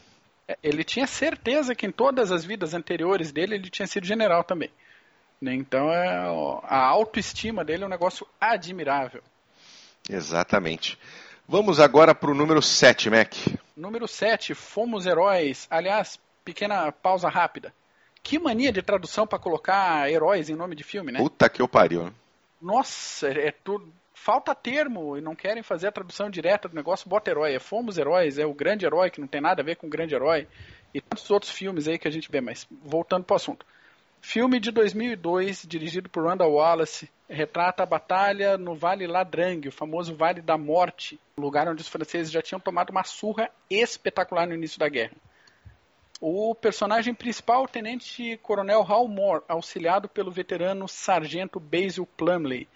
É, 0.49 0.59
Ele 0.63 0.83
tinha 0.83 1.07
certeza 1.07 1.75
que 1.75 1.87
em 1.87 1.93
todas 1.93 2.33
as 2.33 2.45
vidas 2.45 2.75
anteriores 2.75 3.31
dele 3.31 3.55
ele 3.55 3.71
tinha 3.71 3.87
sido 3.87 4.07
general 4.07 4.43
também. 4.43 4.71
Né? 5.41 5.55
Então 5.55 5.91
é, 5.91 6.09
a 6.65 6.85
autoestima 6.87 7.65
dele 7.65 7.85
é 7.85 7.87
um 7.87 7.91
negócio 7.91 8.27
admirável. 8.41 9.23
Exatamente. 10.11 10.99
Vamos 11.47 11.79
agora 11.79 12.15
para 12.15 12.31
o 12.31 12.35
número 12.35 12.63
7, 12.63 13.11
Mac. 13.11 13.35
Número 13.77 14.09
7, 14.09 14.55
Fomos 14.55 15.05
Heróis. 15.05 15.67
Aliás, 15.71 16.19
pequena 16.43 16.91
pausa 16.91 17.29
rápida. 17.29 17.73
Que 18.23 18.39
mania 18.39 18.73
de 18.73 18.81
tradução 18.81 19.27
para 19.27 19.39
colocar 19.39 20.11
heróis 20.11 20.49
em 20.49 20.55
nome 20.55 20.75
de 20.75 20.83
filme, 20.83 21.13
né? 21.13 21.19
Puta 21.19 21.49
que 21.51 21.61
eu 21.61 21.69
pariu. 21.69 22.11
Nossa, 22.61 23.29
é 23.29 23.53
tudo. 23.53 23.93
Falta 24.15 24.55
termo 24.55 25.19
e 25.19 25.21
não 25.21 25.35
querem 25.35 25.63
fazer 25.63 25.89
a 25.89 25.93
tradução 25.93 26.31
direta 26.31 26.67
do 26.67 26.75
negócio, 26.75 27.11
bota 27.11 27.31
herói. 27.31 27.55
É 27.55 27.59
Fomos 27.59 27.99
Heróis, 27.99 28.39
é 28.39 28.47
o 28.47 28.55
grande 28.55 28.87
herói 28.87 29.11
que 29.11 29.21
não 29.21 29.29
tem 29.29 29.41
nada 29.41 29.61
a 29.61 29.65
ver 29.65 29.77
com 29.77 29.87
o 29.87 29.91
grande 29.91 30.15
herói. 30.15 30.49
E 30.95 31.01
tantos 31.01 31.31
outros 31.31 31.53
filmes 31.53 31.87
aí 31.87 31.99
que 31.99 32.09
a 32.09 32.11
gente 32.11 32.31
vê, 32.31 32.41
mas 32.41 32.67
voltando 32.71 33.25
para 33.25 33.35
o 33.35 33.37
assunto. 33.37 33.67
Filme 34.27 34.59
de 34.59 34.71
2002, 34.71 35.67
dirigido 35.67 36.09
por 36.09 36.25
Randall 36.25 36.55
Wallace, 36.55 37.11
retrata 37.29 37.83
a 37.83 37.87
batalha 37.87 38.57
no 38.57 38.75
Vale 38.75 39.07
Ladrangue, 39.07 39.69
o 39.69 39.73
famoso 39.73 40.17
Vale 40.17 40.41
da 40.41 40.57
Morte, 40.57 41.21
lugar 41.37 41.69
onde 41.69 41.83
os 41.83 41.89
franceses 41.89 42.33
já 42.33 42.41
tinham 42.41 42.59
tomado 42.59 42.89
uma 42.89 43.05
surra 43.05 43.51
espetacular 43.69 44.47
no 44.49 44.55
início 44.55 44.79
da 44.79 44.89
guerra. 44.89 45.15
O 46.23 46.55
personagem 46.55 47.15
principal, 47.15 47.65
o 47.65 47.69
tenente 47.69 48.39
coronel 48.39 48.83
Hal 48.83 49.07
Moore, 49.07 49.45
auxiliado 49.47 50.09
pelo 50.09 50.33
veterano 50.33 50.89
sargento 50.89 51.61
Basil 51.61 52.09
Plumley. 52.17 52.67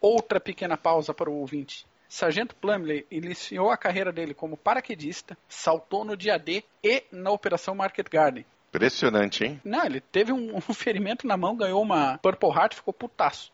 Outra 0.00 0.38
pequena 0.38 0.76
pausa 0.76 1.12
para 1.12 1.28
o 1.28 1.34
ouvinte. 1.34 1.84
Sargento 2.08 2.54
Plumley 2.54 3.04
iniciou 3.10 3.72
a 3.72 3.76
carreira 3.76 4.12
dele 4.12 4.34
como 4.34 4.56
paraquedista, 4.56 5.36
saltou 5.48 6.04
no 6.04 6.16
dia 6.16 6.38
D 6.38 6.62
e 6.82 7.02
na 7.10 7.32
Operação 7.32 7.74
Market 7.74 8.08
Garden. 8.08 8.46
Impressionante, 8.74 9.44
hein? 9.44 9.60
Não, 9.62 9.84
ele 9.84 10.00
teve 10.00 10.32
um, 10.32 10.56
um 10.56 10.60
ferimento 10.60 11.26
na 11.26 11.36
mão, 11.36 11.54
ganhou 11.54 11.82
uma 11.82 12.18
Purple 12.18 12.48
Heart 12.48 12.72
e 12.72 12.76
ficou 12.76 12.94
putaço. 12.94 13.52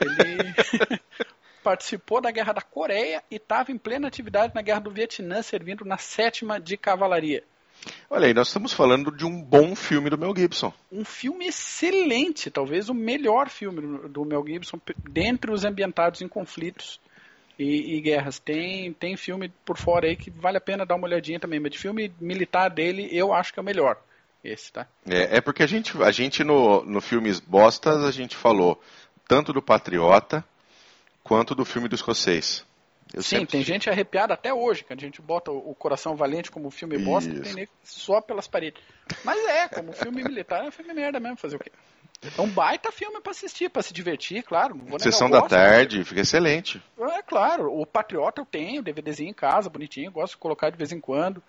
Ele 0.00 0.54
participou 1.64 2.20
da 2.20 2.30
Guerra 2.30 2.52
da 2.52 2.60
Coreia 2.60 3.22
e 3.30 3.36
estava 3.36 3.72
em 3.72 3.78
plena 3.78 4.06
atividade 4.06 4.54
na 4.54 4.62
Guerra 4.62 4.80
do 4.80 4.90
Vietnã, 4.90 5.42
servindo 5.42 5.84
na 5.84 5.96
sétima 5.96 6.60
de 6.60 6.76
cavalaria. 6.76 7.42
Olha 8.10 8.26
aí, 8.26 8.34
nós 8.34 8.48
estamos 8.48 8.74
falando 8.74 9.10
de 9.10 9.24
um 9.24 9.42
bom 9.42 9.74
filme 9.74 10.10
do 10.10 10.18
Mel 10.18 10.34
Gibson. 10.36 10.72
Um 10.92 11.04
filme 11.04 11.46
excelente, 11.46 12.50
talvez 12.50 12.90
o 12.90 12.94
melhor 12.94 13.48
filme 13.48 14.08
do- 14.08 14.24
Mel 14.26 14.44
Gibson, 14.46 14.78
dentre 15.08 15.50
os 15.50 15.64
ambientados 15.64 16.20
em 16.20 16.28
conflitos 16.28 17.00
e, 17.58 17.96
e 17.96 18.00
guerras. 18.02 18.38
Tem, 18.38 18.92
tem 18.92 19.16
filme 19.16 19.50
por 19.64 19.78
fora 19.78 20.06
aí 20.06 20.16
que 20.16 20.30
vale 20.30 20.58
a 20.58 20.60
pena 20.60 20.84
dar 20.84 20.96
uma 20.96 21.06
olhadinha 21.06 21.40
também, 21.40 21.58
mas 21.58 21.72
de 21.72 21.78
filme 21.78 22.12
militar 22.20 22.68
dele 22.68 23.08
eu 23.10 23.32
acho 23.32 23.52
que 23.52 23.58
é 23.58 23.62
o 23.62 23.64
melhor. 23.64 23.96
Esse, 24.42 24.72
tá? 24.72 24.86
É, 25.08 25.36
é 25.36 25.40
porque 25.40 25.62
a 25.62 25.66
gente, 25.66 26.00
a 26.02 26.10
gente 26.10 26.42
no, 26.42 26.84
no 26.84 27.00
Filmes 27.00 27.40
Bostas, 27.40 28.04
a 28.04 28.10
gente 28.10 28.36
falou 28.36 28.80
tanto 29.28 29.52
do 29.52 29.62
Patriota 29.62 30.44
quanto 31.22 31.54
do 31.54 31.64
filme 31.64 31.88
do 31.88 31.94
escocês. 31.94 32.64
Eu 33.12 33.22
Sim, 33.22 33.44
tem 33.44 33.62
gente 33.62 33.90
arrepiada 33.90 34.34
até 34.34 34.54
hoje, 34.54 34.84
que 34.84 34.92
a 34.92 34.96
gente 34.96 35.20
bota 35.20 35.50
o 35.50 35.74
Coração 35.74 36.14
Valente 36.14 36.50
como 36.50 36.70
filme 36.70 36.96
bosta, 36.96 37.32
Isso. 37.32 37.42
tem 37.42 37.54
nego 37.54 37.72
só 37.82 38.20
pelas 38.20 38.46
paredes. 38.46 38.82
Mas 39.24 39.44
é, 39.46 39.68
como 39.68 39.92
filme 39.92 40.22
militar, 40.22 40.64
é 40.64 40.68
um 40.68 40.70
filme 40.70 40.94
merda 40.94 41.18
mesmo, 41.18 41.36
fazer 41.36 41.56
o 41.56 41.58
quê? 41.58 41.72
É 42.36 42.40
um 42.40 42.48
baita 42.48 42.92
filme 42.92 43.20
pra 43.20 43.32
assistir, 43.32 43.68
pra 43.68 43.82
se 43.82 43.92
divertir, 43.92 44.42
claro. 44.42 44.78
Sessão 44.98 45.28
da 45.28 45.40
gosto. 45.40 45.50
tarde, 45.50 46.04
fica 46.04 46.20
excelente. 46.20 46.80
É 47.00 47.22
claro, 47.22 47.72
o 47.72 47.84
Patriota 47.84 48.42
eu 48.42 48.46
tenho, 48.46 48.82
DVDzinho 48.82 49.30
em 49.30 49.34
casa, 49.34 49.70
bonitinho, 49.70 50.12
gosto 50.12 50.34
de 50.34 50.38
colocar 50.38 50.70
de 50.70 50.76
vez 50.76 50.92
em 50.92 51.00
quando. 51.00 51.42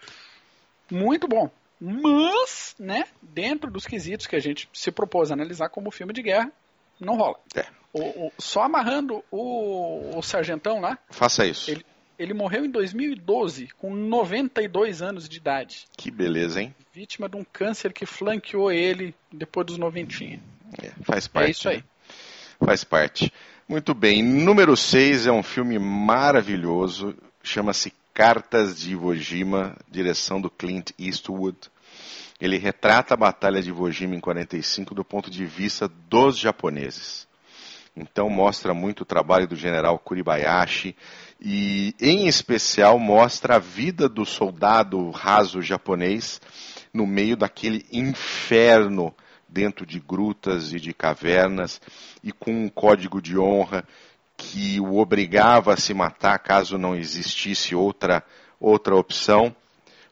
Muito 0.90 1.28
bom. 1.28 1.52
Mas, 1.82 2.76
né, 2.78 3.06
dentro 3.22 3.72
dos 3.72 3.88
quesitos 3.88 4.28
que 4.28 4.36
a 4.36 4.40
gente 4.40 4.70
se 4.72 4.92
propôs 4.92 5.32
a 5.32 5.34
analisar 5.34 5.70
como 5.70 5.90
filme 5.90 6.14
de 6.14 6.22
guerra, 6.22 6.52
não 7.00 7.18
rola. 7.18 7.38
É. 7.56 7.66
O- 7.92 8.28
o- 8.28 8.32
só 8.38 8.62
amarrando 8.64 9.24
o, 9.32 10.18
o 10.18 10.22
sargentão 10.22 10.80
lá, 10.80 10.98
Faça 11.10 11.46
isso. 11.46 11.72
Ele- 11.72 11.86
ele 12.20 12.34
morreu 12.36 12.64
em 12.64 12.70
2012, 12.70 13.68
com 13.80 13.94
92 13.94 15.02
anos 15.02 15.28
de 15.28 15.38
idade, 15.38 15.88
Que 15.98 16.12
beleza, 16.12 16.62
hein? 16.62 16.76
vítima 16.94 17.28
de 17.28 17.36
um 17.36 17.44
câncer 17.44 17.92
que 17.92 18.06
flanqueou 18.06 18.72
ele 18.72 19.16
depois 19.32 19.66
dos 19.66 19.78
noventinha. 19.80 20.40
É, 20.82 20.92
faz 21.04 21.28
parte. 21.28 21.48
É 21.48 21.52
isso 21.52 21.68
aí. 21.70 21.78
né? 21.78 21.84
Faz 22.64 22.84
parte. 22.84 23.34
Muito 23.68 23.94
bem. 23.96 24.22
Número 24.22 24.78
6 24.78 25.26
é 25.26 25.32
um 25.32 25.42
filme 25.42 25.80
maravilhoso. 25.80 27.16
Chama-se 27.44 27.92
Cartas 28.22 28.80
de 28.80 28.92
Iwo 28.92 29.16
Jima, 29.16 29.76
direção 29.90 30.40
do 30.40 30.48
Clint 30.48 30.92
Eastwood. 31.00 31.58
Ele 32.40 32.60
retrata 32.60 33.16
a 33.16 33.18
Batalha 33.18 33.64
de 33.64 33.70
Iwo 33.70 33.92
Jima 33.92 34.16
em 34.16 34.20
45 34.20 34.94
do 34.94 35.04
ponto 35.04 35.32
de 35.32 35.44
vista 35.44 35.88
dos 35.88 36.38
japoneses. 36.38 37.28
Então 37.98 38.30
mostra 38.30 38.76
muito 38.76 39.02
o 39.02 39.06
trabalho 39.06 39.48
do 39.48 39.56
general 39.56 39.98
Kuribayashi 39.98 40.96
e, 41.42 41.96
em 42.00 42.28
especial, 42.28 43.00
mostra 43.00 43.56
a 43.56 43.60
vida 43.60 44.08
do 44.08 44.24
soldado 44.24 45.10
raso 45.10 45.60
japonês 45.60 46.40
no 46.94 47.08
meio 47.08 47.36
daquele 47.36 47.84
inferno 47.92 49.16
dentro 49.50 49.84
de 49.84 50.00
grutas 50.00 50.72
e 50.74 50.80
de 50.80 50.94
cavernas 50.94 51.82
e 52.24 52.32
com 52.32 52.52
um 52.52 52.70
código 52.70 53.20
de 53.20 53.36
honra 53.36 53.84
que 54.42 54.80
o 54.80 54.98
obrigava 54.98 55.74
a 55.74 55.78
se 55.78 55.94
matar 55.94 56.40
caso 56.40 56.76
não 56.76 56.96
existisse 56.96 57.76
outra 57.76 58.24
outra 58.60 58.96
opção 58.96 59.56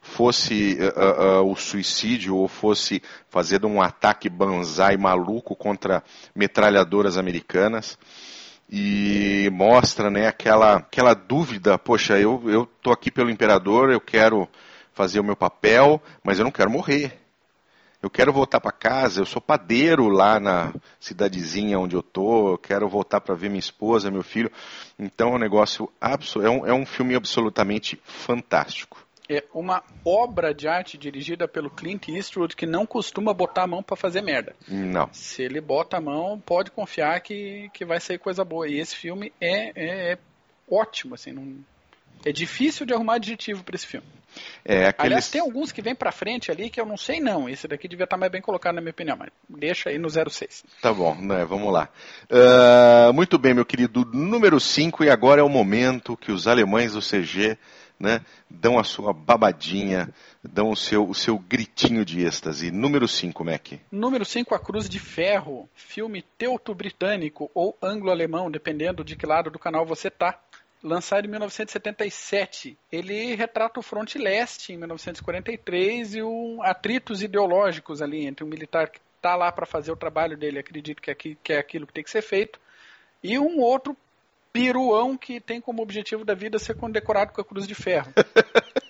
fosse 0.02 0.78
uh, 0.80 1.42
uh, 1.42 1.52
o 1.52 1.56
suicídio 1.56 2.36
ou 2.36 2.48
fosse 2.48 3.02
fazer 3.28 3.66
um 3.66 3.82
ataque 3.82 4.30
banzai 4.30 4.98
maluco 4.98 5.56
contra 5.56 6.04
metralhadoras 6.36 7.18
americanas 7.18 7.98
e 8.70 9.50
mostra 9.52 10.12
né, 10.12 10.28
aquela, 10.28 10.78
aquela 10.78 11.16
dúvida, 11.16 11.78
poxa, 11.78 12.20
eu, 12.20 12.42
eu 12.46 12.68
tô 12.82 12.92
aqui 12.92 13.10
pelo 13.10 13.32
imperador, 13.32 13.92
eu 13.92 14.00
quero 14.00 14.48
fazer 14.94 15.20
o 15.20 15.24
meu 15.24 15.36
papel, 15.36 16.02
mas 16.24 16.38
eu 16.38 16.46
não 16.46 16.52
quero 16.52 16.70
morrer. 16.70 17.20
Eu 18.02 18.10
quero 18.10 18.32
voltar 18.32 18.62
para 18.62 18.72
casa, 18.72 19.20
eu 19.20 19.26
sou 19.26 19.42
padeiro 19.42 20.08
lá 20.08 20.40
na 20.40 20.74
cidadezinha 21.00 21.78
onde 21.78 21.96
eu 21.96 22.02
tô, 22.02 22.54
eu 22.54 22.58
quero 22.58 22.88
voltar 22.88 23.20
para 23.20 23.36
ver 23.36 23.50
minha 23.50 23.60
esposa, 23.60 24.10
meu 24.10 24.24
filho. 24.24 24.50
Então 24.98 25.34
é 25.34 25.36
um 25.36 25.40
negócio 25.40 25.92
abso 26.00 26.42
é 26.42 26.50
um, 26.50 26.66
é 26.66 26.74
um 26.74 26.86
filme 26.86 27.14
absolutamente 27.14 28.00
fantástico. 28.04 29.06
É 29.30 29.44
uma 29.54 29.84
obra 30.04 30.56
de 30.56 30.68
arte 30.68 30.98
dirigida 30.98 31.48
pelo 31.48 31.70
Clint 31.70 32.08
Eastwood 32.08 32.56
que 32.56 32.66
não 32.66 32.86
costuma 32.86 33.32
botar 33.32 33.64
a 33.64 33.68
mão 33.68 33.84
para 33.84 33.96
fazer 33.96 34.22
merda. 34.22 34.56
Não. 34.68 35.08
Se 35.14 35.44
ele 35.44 35.62
bota 35.62 35.98
a 35.98 36.02
mão, 36.02 36.40
pode 36.40 36.72
confiar 36.72 37.20
que, 37.22 37.70
que 37.72 37.86
vai 37.86 38.00
sair 38.00 38.18
coisa 38.18 38.44
boa. 38.44 38.68
E 38.68 38.80
esse 38.80 38.96
filme 38.96 39.32
é, 39.40 39.72
é, 39.76 40.14
é 40.14 40.18
ótimo, 40.68 41.14
assim, 41.14 41.32
não... 41.32 41.58
é 42.26 42.32
difícil 42.32 42.86
de 42.86 42.94
arrumar 42.94 43.16
adjetivo 43.16 43.64
para 43.64 43.76
esse 43.76 43.88
filme. 43.88 44.08
É, 44.64 44.88
aqueles... 44.88 45.06
Aliás, 45.06 45.30
tem 45.30 45.42
alguns 45.42 45.72
que 45.72 45.82
vêm 45.82 45.96
pra 45.96 46.12
frente 46.12 46.52
ali 46.52 46.70
que 46.70 46.80
eu 46.80 46.86
não 46.86 46.98
sei 46.98 47.20
não. 47.20 47.50
Esse 47.50 47.68
daqui 47.68 47.88
devia 47.88 48.04
estar 48.04 48.18
mais 48.18 48.32
bem 48.32 48.42
colocado 48.42 48.76
na 48.76 48.82
minha 48.82 48.92
opinião, 48.92 49.18
mas 49.18 49.30
deixa 49.50 49.90
aí 49.90 49.98
no 49.98 50.10
06. 50.10 50.64
Tá 50.82 50.94
bom, 50.94 51.16
né, 51.16 51.46
vamos 51.46 51.72
lá. 51.74 51.90
Uh, 52.30 53.14
muito 53.14 53.38
bem, 53.38 53.54
meu 53.54 53.66
querido. 53.66 54.06
Número 54.14 54.60
5, 54.60 55.04
e 55.04 55.10
agora 55.10 55.42
é 55.42 55.44
o 55.44 55.50
momento 55.50 56.16
que 56.16 56.32
os 56.32 56.48
alemães 56.48 56.94
do 56.94 57.02
CG 57.02 57.58
né, 58.00 58.22
dão 58.50 58.80
a 58.80 58.84
sua 58.84 59.12
babadinha, 59.12 60.10
dão 60.42 60.70
o 60.70 60.76
seu, 60.76 61.08
o 61.08 61.14
seu 61.14 61.38
gritinho 61.38 62.06
de 62.06 62.24
êxtase. 62.24 62.72
Número 62.72 63.08
5, 63.08 63.44
Mac. 63.44 63.74
Número 63.92 64.24
5, 64.24 64.56
A 64.56 64.60
Cruz 64.60 64.88
de 64.88 65.00
Ferro. 65.00 65.70
Filme 65.76 66.24
teuto-britânico 66.38 67.52
ou 67.54 67.78
anglo-alemão, 67.82 68.50
dependendo 68.50 69.04
de 69.04 69.18
que 69.18 69.26
lado 69.26 69.52
do 69.52 69.60
canal 69.60 69.86
você 69.86 70.10
tá. 70.10 70.40
Lançado 70.84 71.26
em 71.26 71.30
1977. 71.30 72.78
Ele 72.92 73.36
retrata 73.36 73.80
o 73.80 73.84
fronte 73.84 74.18
leste 74.18 74.74
em 74.74 74.78
1943 74.78 76.16
e 76.16 76.24
um 76.24 76.62
atritos 76.64 77.22
ideológicos 77.22 78.02
ali 78.02 78.26
entre 78.26 78.44
um 78.44 78.48
militar 78.48 78.90
que 78.90 79.00
está 79.18 79.36
lá 79.36 79.52
para 79.52 79.66
fazer 79.66 79.92
o 79.92 79.98
trabalho 79.98 80.38
dele, 80.38 80.60
acredito 80.60 81.02
que 81.02 81.10
é, 81.10 81.14
aqui, 81.14 81.38
que 81.44 81.54
é 81.54 81.60
aquilo 81.60 81.86
que 81.86 81.94
tem 81.94 82.04
que 82.04 82.10
ser 82.10 82.22
feito, 82.22 82.60
e 83.22 83.38
um 83.38 83.60
outro 83.60 83.96
piruão 84.52 85.18
que 85.18 85.40
tem 85.40 85.62
como 85.62 85.82
objetivo 85.82 86.24
da 86.24 86.34
vida 86.34 86.58
ser 86.58 86.76
condecorado 86.76 87.34
com 87.34 87.42
a 87.42 87.46
Cruz 87.46 87.68
de 87.68 87.76
Ferro. 87.76 88.12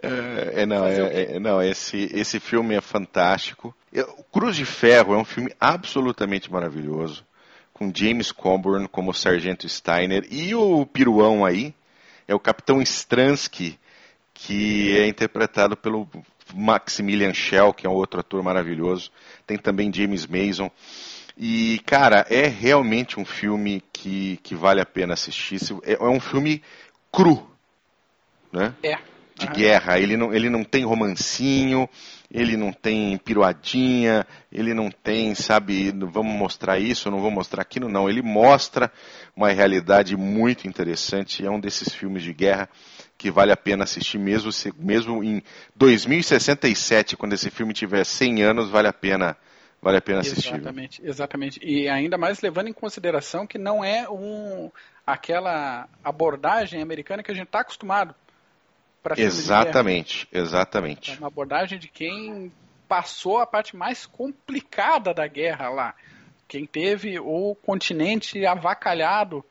É, 0.00 0.62
é, 0.62 0.66
não, 0.66 0.86
é, 0.86 1.22
é, 1.22 1.40
não 1.40 1.60
esse, 1.60 2.08
esse 2.14 2.38
filme 2.38 2.76
é 2.76 2.80
fantástico. 2.80 3.74
O 4.16 4.22
Cruz 4.22 4.54
de 4.54 4.64
Ferro 4.64 5.14
é 5.14 5.18
um 5.18 5.24
filme 5.24 5.52
absolutamente 5.58 6.52
maravilhoso, 6.52 7.24
com 7.78 7.92
James 7.94 8.32
Coburn 8.32 8.88
como 8.88 9.14
Sargento 9.14 9.68
Steiner 9.68 10.26
e 10.30 10.52
o 10.52 10.84
piruão 10.84 11.44
aí 11.44 11.72
é 12.26 12.34
o 12.34 12.40
Capitão 12.40 12.82
Stransky, 12.82 13.78
que 14.34 14.98
é 14.98 15.06
interpretado 15.06 15.76
pelo 15.76 16.08
Maximilian 16.52 17.32
Schell, 17.32 17.72
que 17.72 17.86
é 17.86 17.90
um 17.90 17.94
outro 17.94 18.18
ator 18.18 18.42
maravilhoso. 18.42 19.12
Tem 19.46 19.56
também 19.56 19.92
James 19.92 20.26
Mason. 20.26 20.70
E, 21.36 21.80
cara, 21.86 22.26
é 22.28 22.48
realmente 22.48 23.20
um 23.20 23.24
filme 23.24 23.82
que, 23.92 24.38
que 24.42 24.56
vale 24.56 24.80
a 24.80 24.86
pena 24.86 25.14
assistir. 25.14 25.60
É, 25.84 25.94
é 25.94 26.08
um 26.08 26.20
filme 26.20 26.60
cru, 27.12 27.48
né? 28.52 28.74
É 28.82 28.98
de 29.38 29.46
guerra. 29.46 29.98
Ele 29.98 30.16
não, 30.16 30.34
ele 30.34 30.50
não 30.50 30.64
tem 30.64 30.84
romancinho, 30.84 31.88
ele 32.30 32.56
não 32.56 32.72
tem 32.72 33.16
piruadinha, 33.16 34.26
ele 34.52 34.74
não 34.74 34.90
tem, 34.90 35.34
sabe, 35.34 35.90
vamos 35.90 36.34
mostrar 36.34 36.78
isso, 36.78 37.10
não 37.10 37.20
vou 37.20 37.30
mostrar 37.30 37.62
aquilo, 37.62 37.88
não. 37.88 38.08
Ele 38.08 38.20
mostra 38.20 38.92
uma 39.34 39.50
realidade 39.50 40.16
muito 40.16 40.66
interessante. 40.66 41.44
É 41.44 41.50
um 41.50 41.60
desses 41.60 41.94
filmes 41.94 42.22
de 42.22 42.34
guerra 42.34 42.68
que 43.16 43.30
vale 43.30 43.52
a 43.52 43.56
pena 43.56 43.84
assistir, 43.84 44.18
mesmo, 44.18 44.50
mesmo 44.78 45.24
em 45.24 45.42
2067, 45.74 47.16
quando 47.16 47.32
esse 47.32 47.50
filme 47.50 47.72
tiver 47.72 48.04
100 48.04 48.42
anos, 48.42 48.70
vale 48.70 48.88
a 48.88 48.92
pena. 48.92 49.36
Vale 49.80 49.98
a 49.98 50.00
pena 50.00 50.20
assistir. 50.20 50.54
Exatamente, 50.54 51.00
exatamente. 51.04 51.60
E 51.62 51.88
ainda 51.88 52.18
mais 52.18 52.40
levando 52.40 52.66
em 52.66 52.72
consideração 52.72 53.46
que 53.46 53.58
não 53.58 53.84
é 53.84 54.08
um, 54.10 54.72
aquela 55.06 55.88
abordagem 56.02 56.82
americana 56.82 57.22
que 57.22 57.30
a 57.30 57.34
gente 57.34 57.46
está 57.46 57.60
acostumado 57.60 58.12
para 59.02 59.20
Exatamente, 59.20 60.28
exatamente. 60.32 61.12
É 61.12 61.18
uma 61.18 61.28
abordagem 61.28 61.78
de 61.78 61.88
quem 61.88 62.52
passou 62.88 63.38
a 63.38 63.46
parte 63.46 63.76
mais 63.76 64.06
complicada 64.06 65.12
da 65.12 65.26
guerra 65.26 65.68
lá. 65.68 65.94
Quem 66.46 66.66
teve 66.66 67.18
o 67.20 67.54
continente 67.54 68.44
avacalhado 68.46 69.44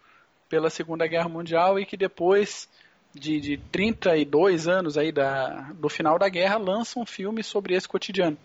pela 0.50 0.70
Segunda 0.70 1.08
Guerra 1.08 1.30
Mundial 1.30 1.80
e 1.80 1.86
que 1.86 1.96
depois 1.96 2.68
de, 3.14 3.40
de 3.40 3.58
32 3.72 4.68
anos 4.68 4.98
aí 4.98 5.12
da, 5.12 5.72
do 5.74 5.90
final 5.90 6.18
da 6.18 6.30
guerra 6.30 6.58
lança 6.58 7.00
um 7.00 7.06
filme 7.06 7.44
sobre 7.44 7.76
esse 7.76 7.88
cotidiano. 7.88 8.38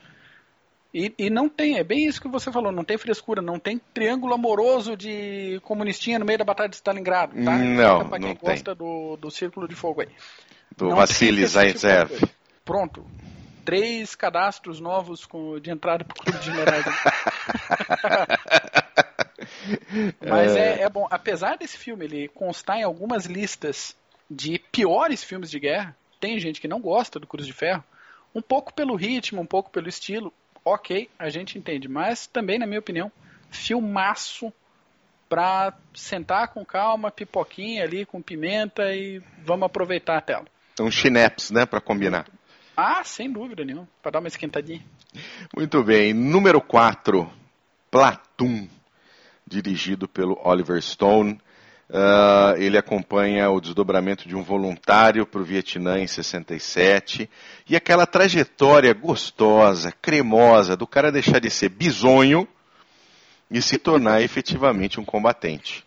E, 0.94 1.14
e, 1.18 1.30
não 1.30 1.48
tem, 1.48 1.78
é 1.78 1.84
bem 1.84 2.06
isso 2.06 2.20
que 2.20 2.28
você 2.28 2.52
falou, 2.52 2.70
não 2.70 2.84
tem 2.84 2.98
frescura, 2.98 3.40
não 3.40 3.58
tem 3.58 3.80
triângulo 3.94 4.34
amoroso 4.34 4.94
de 4.94 5.58
comunistinha 5.62 6.18
no 6.18 6.26
meio 6.26 6.38
da 6.38 6.44
Batalha 6.44 6.68
de 6.68 6.76
Stalingrado, 6.76 7.32
tá? 7.42 7.56
Não, 7.56 8.08
pra 8.10 8.18
quem 8.18 8.28
não 8.28 8.34
gosta 8.34 8.74
do, 8.74 9.16
do 9.16 9.30
Círculo 9.30 9.66
de 9.66 9.74
Fogo 9.74 10.02
aí. 10.02 10.08
Do 10.76 10.88
não 10.88 10.96
Vassili 10.96 11.46
Zaitsev. 11.46 12.08
Tipo 12.08 12.30
Pronto. 12.64 13.04
Três 13.64 14.14
cadastros 14.14 14.80
novos 14.80 15.24
com, 15.24 15.58
de 15.60 15.70
entrada 15.70 16.04
para 16.04 16.12
o 16.12 16.24
Clube 16.24 16.38
de 16.38 16.46
Generais. 16.46 16.84
Mas 20.28 20.56
é, 20.56 20.82
é 20.82 20.88
bom. 20.88 21.06
Apesar 21.10 21.56
desse 21.56 21.76
filme 21.76 22.04
ele 22.04 22.28
constar 22.28 22.78
em 22.78 22.82
algumas 22.82 23.26
listas 23.26 23.96
de 24.30 24.58
piores 24.58 25.22
filmes 25.22 25.50
de 25.50 25.60
guerra, 25.60 25.96
tem 26.20 26.38
gente 26.38 26.60
que 26.60 26.68
não 26.68 26.80
gosta 26.80 27.20
do 27.20 27.26
Cruz 27.26 27.46
de 27.46 27.52
Ferro, 27.52 27.84
um 28.34 28.40
pouco 28.40 28.72
pelo 28.72 28.96
ritmo, 28.96 29.40
um 29.40 29.46
pouco 29.46 29.70
pelo 29.70 29.88
estilo, 29.88 30.32
ok, 30.64 31.08
a 31.18 31.28
gente 31.28 31.58
entende. 31.58 31.88
Mas 31.88 32.26
também, 32.26 32.58
na 32.58 32.66
minha 32.66 32.80
opinião, 32.80 33.12
filmaço 33.50 34.52
pra 35.28 35.72
sentar 35.94 36.48
com 36.48 36.64
calma, 36.64 37.10
pipoquinha 37.10 37.84
ali 37.84 38.04
com 38.04 38.20
pimenta 38.20 38.94
e 38.94 39.20
vamos 39.44 39.66
aproveitar 39.66 40.18
a 40.18 40.20
tela. 40.20 40.44
Um 40.82 40.90
chineps, 40.90 41.50
né, 41.50 41.64
para 41.64 41.80
combinar. 41.80 42.26
Ah, 42.76 43.02
sem 43.04 43.30
dúvida 43.30 43.64
nenhuma, 43.64 43.88
para 44.02 44.12
dar 44.12 44.18
uma 44.18 44.28
esquentadinha. 44.28 44.82
Muito 45.54 45.82
bem. 45.84 46.14
Número 46.14 46.60
4, 46.60 47.30
Platoon, 47.90 48.66
dirigido 49.46 50.08
pelo 50.08 50.38
Oliver 50.42 50.80
Stone. 50.80 51.38
Uh, 51.90 52.56
ele 52.56 52.78
acompanha 52.78 53.50
o 53.50 53.60
desdobramento 53.60 54.26
de 54.26 54.34
um 54.34 54.42
voluntário 54.42 55.26
para 55.26 55.42
o 55.42 55.44
Vietnã 55.44 55.98
em 55.98 56.06
67 56.06 57.28
e 57.68 57.76
aquela 57.76 58.06
trajetória 58.06 58.94
gostosa, 58.94 59.92
cremosa, 60.00 60.74
do 60.74 60.86
cara 60.86 61.12
deixar 61.12 61.38
de 61.38 61.50
ser 61.50 61.68
bisonho 61.68 62.48
e 63.50 63.60
se 63.60 63.76
tornar 63.76 64.22
efetivamente 64.22 64.98
um 64.98 65.04
combatente. 65.04 65.84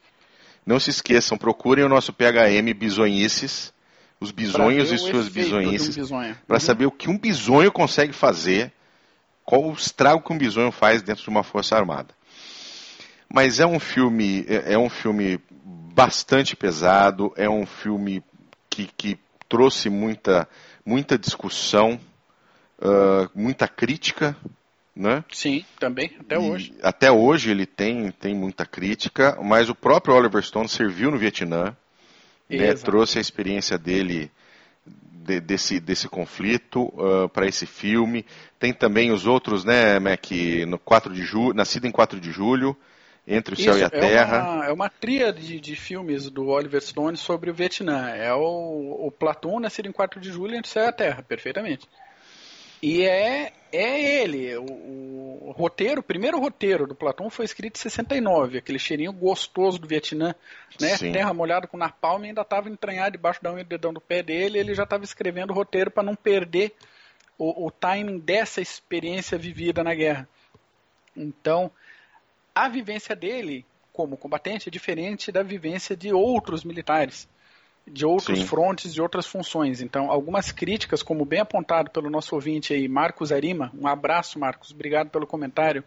Não 0.64 0.80
se 0.80 0.92
esqueçam, 0.92 1.40
procurem 1.40 1.84
o 1.84 1.90
nosso 1.90 2.14
PHM 2.14 2.72
Bisonhices 2.78 3.74
os 4.20 4.32
bisonhos 4.32 4.92
e 4.92 4.98
suas 4.98 5.28
bisonhices, 5.28 6.12
um 6.12 6.34
para 6.48 6.56
uhum. 6.56 6.60
saber 6.60 6.86
o 6.86 6.92
que 6.92 7.10
um 7.10 7.18
bisonho 7.18 7.72
consegue 7.72 8.14
fazer, 8.14 8.72
qual 9.44 9.64
o 9.64 9.74
estrago 9.74 10.24
que 10.24 10.34
um 10.34 10.38
bisonho 10.38 10.72
faz 10.72 11.02
dentro 11.02 11.24
de 11.24 11.30
uma 11.30 11.44
força 11.44 11.76
armada. 11.76 12.14
Mas 13.32 13.60
é 13.60 13.66
um 13.66 13.80
filme, 13.80 14.46
é, 14.48 14.74
é 14.74 14.78
um 14.78 14.90
filme 14.90 15.40
bastante 15.64 16.56
pesado, 16.56 17.34
é 17.36 17.50
um 17.50 17.66
filme 17.66 18.24
que, 18.70 18.88
que 18.98 19.20
trouxe 19.48 19.90
muita, 19.90 20.48
muita 20.86 21.18
discussão, 21.18 22.00
uh, 22.80 23.30
muita 23.34 23.68
crítica, 23.68 24.36
né? 24.96 25.24
Sim, 25.32 25.66
também, 25.80 26.16
até 26.20 26.36
e 26.36 26.38
hoje. 26.38 26.74
Até 26.82 27.12
hoje 27.12 27.52
ele 27.52 27.66
tem, 27.66 28.12
tem 28.12 28.34
muita 28.34 28.66
crítica, 28.66 29.38
mas 29.44 29.70
o 29.70 29.76
próprio 29.76 30.16
Oliver 30.16 30.42
Stone 30.42 30.70
serviu 30.70 31.12
no 31.12 31.18
Vietnã, 31.18 31.76
né, 32.50 32.74
trouxe 32.74 33.18
a 33.18 33.22
experiência 33.22 33.78
dele 33.78 34.32
de, 35.26 35.40
desse, 35.40 35.80
desse 35.80 36.08
conflito 36.08 36.84
uh, 36.84 37.28
para 37.30 37.48
esse 37.48 37.66
filme. 37.66 38.26
Tem 38.60 38.72
também 38.72 39.12
os 39.12 39.26
outros, 39.26 39.66
né, 39.66 40.00
Mac, 40.00 40.30
no 40.68 40.78
4 40.78 41.14
de 41.14 41.24
julho, 41.24 41.54
nascido 41.54 41.88
em 41.88 41.92
4 41.92 42.20
de 42.20 42.32
julho, 42.32 42.78
Entre 43.28 43.56
o 43.56 43.58
Céu 43.58 43.78
e 43.78 43.84
a 43.84 43.90
Terra. 43.90 44.38
É 44.38 44.42
uma, 44.42 44.66
é 44.68 44.72
uma 44.72 44.90
tríade 44.90 45.60
de 45.60 45.76
filmes 45.76 46.30
do 46.30 46.48
Oliver 46.48 46.82
Stone 46.82 47.18
sobre 47.18 47.50
o 47.50 47.54
Vietnã. 47.54 48.10
É 48.10 48.34
o, 48.34 49.08
o 49.08 49.12
Platoon, 49.12 49.60
nascido 49.60 49.88
em 49.88 49.92
4 49.92 50.20
de 50.20 50.32
julho, 50.32 50.56
Entre 50.56 50.70
o 50.70 50.74
Céu 50.74 50.84
e 50.84 50.88
a 50.88 50.94
Terra, 50.94 51.24
perfeitamente. 51.24 51.88
E 52.82 53.04
é, 53.04 53.54
é 53.72 54.22
ele. 54.22 54.56
O, 54.58 55.48
o, 55.48 55.52
roteiro, 55.52 56.02
o 56.02 56.04
primeiro 56.04 56.40
roteiro 56.40 56.88
do 56.88 56.96
Platão 56.96 57.30
foi 57.30 57.46
escrito 57.46 57.78
em 57.78 57.82
69, 57.82 58.58
aquele 58.58 58.80
cheirinho 58.80 59.14
gostoso 59.14 59.80
do 59.80 59.88
Vietnã, 59.88 60.36
né? 60.80 60.98
Sim. 60.98 61.12
Terra 61.12 61.34
molhada 61.34 61.68
com 61.68 61.78
napalm 61.78 62.24
ainda 62.24 62.42
estava 62.42 62.70
entranhado 62.70 63.14
debaixo 63.14 63.42
da 63.44 63.52
unha 63.52 63.64
do 63.64 63.68
dedão 63.68 63.94
do 63.94 64.02
pé 64.02 64.22
dele, 64.22 64.60
ele 64.60 64.74
já 64.74 64.84
estava 64.84 65.04
escrevendo 65.04 65.52
o 65.52 65.54
roteiro 65.54 65.92
para 65.92 66.04
não 66.04 66.16
perder 66.16 66.74
o, 67.38 67.68
o 67.68 67.72
timing 67.72 68.20
dessa 68.20 68.62
experiência 68.62 69.38
vivida 69.38 69.84
na 69.84 69.94
guerra. 69.94 70.28
Então, 71.16 71.72
a 72.54 72.68
vivência 72.68 73.16
dele 73.16 73.66
como 73.92 74.18
combatente 74.18 74.68
é 74.68 74.72
diferente 74.72 75.32
da 75.32 75.42
vivência 75.42 75.96
de 75.96 76.12
outros 76.12 76.66
militares 76.66 77.28
de 77.88 78.06
outros 78.06 78.40
Sim. 78.40 78.46
frontes, 78.46 78.94
de 78.94 79.02
outras 79.02 79.28
funções. 79.28 79.82
Então, 79.82 80.10
algumas 80.10 80.52
críticas, 80.52 81.04
como 81.04 81.24
bem 81.24 81.40
apontado 81.40 81.92
pelo 81.92 82.10
nosso 82.10 82.34
ouvinte 82.34 82.74
aí, 82.74 82.88
Marcos 82.88 83.32
Arima, 83.32 83.72
um 83.80 83.88
abraço, 83.88 84.40
Marcos, 84.40 84.72
obrigado 84.72 85.10
pelo 85.10 85.28
comentário 85.28 85.84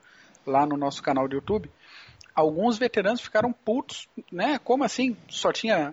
lá 0.46 0.64
no 0.64 0.76
nosso 0.76 1.02
canal 1.02 1.26
do 1.26 1.34
YouTube. 1.34 1.70
Alguns 2.34 2.78
veteranos 2.78 3.20
ficaram 3.20 3.52
putos, 3.52 4.08
né? 4.30 4.58
Como 4.62 4.84
assim? 4.84 5.16
Só 5.28 5.52
tinha 5.52 5.92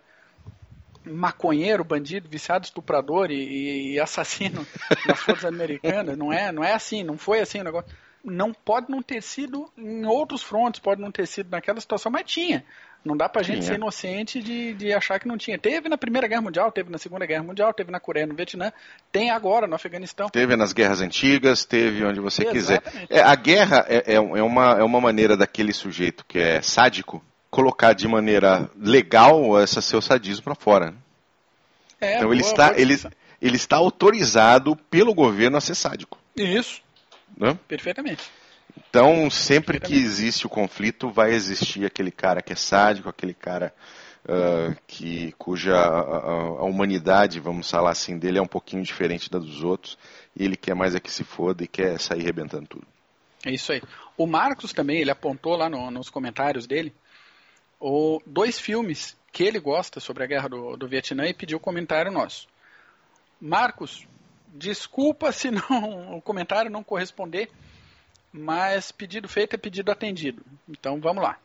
maconheiro, 1.04 1.84
bandido, 1.84 2.30
viciado, 2.30 2.65
estuprador 2.65 3.32
e, 3.32 3.94
e 3.94 4.00
assassino 4.00 4.65
nas 5.08 5.20
forças 5.20 5.46
americanas. 5.46 6.18
Não 6.18 6.32
é, 6.32 6.52
não 6.52 6.63
é 6.63 6.74
assim, 6.74 7.04
não 7.04 7.18
foi 7.18 7.39
assim 7.39 7.62
o 7.62 7.63
negócio 7.63 7.96
não 8.26 8.52
pode 8.52 8.89
não 8.89 9.04
ter 9.04 9.22
sido 9.22 9.72
em 9.78 10.04
outros 10.06 10.41
frontes, 10.41 10.80
pode 10.80 11.00
não 11.00 11.12
ter 11.12 11.28
sido 11.28 11.52
naquela 11.52 11.80
situação, 11.80 12.12
mas 12.12 12.24
tinha. 12.26 12.65
Não 13.06 13.15
dá 13.15 13.30
pra 13.30 13.44
gente 13.44 13.58
tinha. 13.60 13.68
ser 13.68 13.76
inocente 13.76 14.41
de, 14.41 14.74
de 14.74 14.91
achar 14.91 15.20
que 15.20 15.28
não 15.28 15.38
tinha. 15.38 15.60
Teve 15.60 15.88
na 15.88 15.96
Primeira 15.96 16.28
Guerra 16.28 16.41
Mundial, 16.41 16.72
teve 16.72 16.89
na 16.89 16.98
Segunda 16.98 17.24
Guerra 17.28 17.44
Mundial, 17.44 17.72
teve 17.72 17.91
na 17.91 18.00
Coreia, 18.00 18.26
no 18.26 18.34
Vietnã, 18.34 18.74
tem 19.12 19.30
agora 19.30 19.68
no 19.68 19.76
Afeganistão. 19.76 20.28
Teve 20.28 20.56
nas 20.56 20.74
guerras 20.74 21.02
antigas, 21.02 21.63
teve 21.63 22.04
onde 22.04 22.20
você 22.20 22.41
Exatamente. 22.41 23.08
quiser. 23.08 23.20
É, 23.20 23.22
a 23.22 23.36
guerra 23.36 23.86
é, 23.88 24.13
é, 24.13 24.15
é, 24.15 24.20
uma, 24.20 24.72
é 24.80 24.84
uma 24.84 25.00
maneira 25.00 25.38
daquele 25.38 25.72
sujeito 25.72 26.26
que 26.28 26.39
é 26.39 26.63
sádico 26.63 27.24
colocar 27.52 27.94
de 27.94 28.08
maneira 28.08 28.70
legal 28.76 29.62
esse 29.62 29.80
seu 29.84 30.02
sadismo 30.02 30.44
para 30.44 30.56
fora. 30.56 30.88
Né? 30.88 30.98
É, 32.02 32.10
então 32.15 32.24
boa, 32.24 32.34
ele, 32.34 32.41
está, 32.41 32.74
ele, 32.76 33.00
ele 33.39 33.56
está 33.56 33.78
autorizado 33.78 34.76
pelo 34.89 35.13
governo 35.13 35.58
a 35.58 35.62
ser 35.62 35.76
sádico. 35.76 36.18
Isso. 36.36 36.82
Né? 37.38 37.56
Perfeitamente. 37.68 38.24
Então, 38.78 39.30
sempre 39.30 39.80
que 39.80 39.94
existe 39.94 40.46
o 40.46 40.50
conflito, 40.50 41.10
vai 41.10 41.32
existir 41.32 41.86
aquele 41.86 42.12
cara 42.12 42.42
que 42.42 42.54
é 42.54 42.56
sádico, 42.56 43.10
aquele 43.10 43.34
cara 43.34 43.74
uh, 44.26 44.76
que, 44.88 45.34
cuja 45.38 45.76
a, 45.76 46.00
a, 46.00 46.64
humanidade, 46.64 47.40
vamos 47.40 47.70
falar 47.70 47.92
assim, 47.92 48.18
dele 48.18 48.38
é 48.38 48.42
um 48.42 48.48
pouquinho 48.48 48.84
diferente 48.84 49.30
da 49.30 49.40
dos 49.40 49.64
outros, 49.64 49.98
e 50.36 50.44
ele 50.44 50.58
quer 50.58 50.76
mais 50.76 50.96
é 50.96 51.00
que 51.00 51.12
se 51.12 51.24
foda 51.24 51.64
e 51.64 51.68
quer 51.68 52.00
sair 52.00 52.24
rebentando 52.24 52.68
tudo. 52.68 52.88
É 53.46 53.52
isso 53.52 53.72
aí. 53.72 53.82
O 54.18 54.26
Marcos 54.26 54.74
também, 54.74 55.00
ele 55.00 55.12
apontou 55.12 55.56
lá 55.56 55.70
no, 55.70 55.92
nos 55.92 56.10
comentários 56.10 56.66
dele 56.66 56.94
o, 57.80 58.22
dois 58.26 58.60
filmes 58.60 59.18
que 59.32 59.44
ele 59.44 59.60
gosta 59.60 60.00
sobre 60.00 60.24
a 60.24 60.28
guerra 60.28 60.50
do, 60.50 60.76
do 60.78 60.88
Vietnã 60.88 61.26
e 61.28 61.34
pediu 61.34 61.60
comentário 61.60 62.12
nosso. 62.12 62.48
Marcos, 63.40 64.08
desculpa 64.54 65.32
se 65.32 65.52
não, 65.52 66.18
o 66.18 66.22
comentário 66.22 66.72
não 66.72 66.84
corresponder, 66.84 67.50
mas 68.36 68.91
pedido 68.91 69.28
feito 69.28 69.56
é 69.56 69.58
pedido 69.58 69.91
atendido. 69.91 70.43
Então 70.67 71.00
vamos 71.00 71.24
lá. 71.24 71.38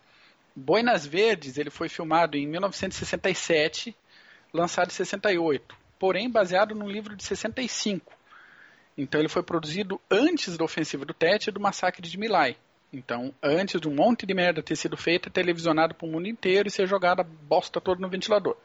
Boinas 0.55 1.07
Verdes, 1.07 1.57
ele 1.57 1.70
foi 1.70 1.88
filmado 1.88 2.37
em 2.37 2.46
1967, 2.46 3.96
lançado 4.53 4.88
em 4.88 4.94
68, 4.94 5.76
porém 5.98 6.29
baseado 6.29 6.74
num 6.74 6.88
livro 6.88 7.14
de 7.14 7.22
65. 7.22 8.12
Então 8.98 9.20
ele 9.20 9.29
foi 9.29 9.42
produzido 9.42 10.00
antes 10.11 10.57
da 10.57 10.64
ofensiva 10.64 11.05
do 11.05 11.14
Tet 11.14 11.46
e 11.46 11.53
do 11.53 11.61
massacre 11.61 12.03
de 12.03 12.18
Milai. 12.18 12.57
Então, 12.92 13.33
antes 13.40 13.81
de 13.81 13.88
um 13.88 13.94
monte 13.94 14.26
de 14.26 14.35
merda 14.35 14.62
ter 14.62 14.74
sido 14.74 14.96
feita, 14.96 15.31
televisionado 15.31 15.94
para 15.94 16.07
o 16.09 16.11
mundo 16.11 16.26
inteiro 16.26 16.66
e 16.66 16.72
ser 16.72 16.88
jogada 16.88 17.22
bosta 17.22 17.81
toda 17.81 18.00
no 18.00 18.09
ventilador. 18.09 18.57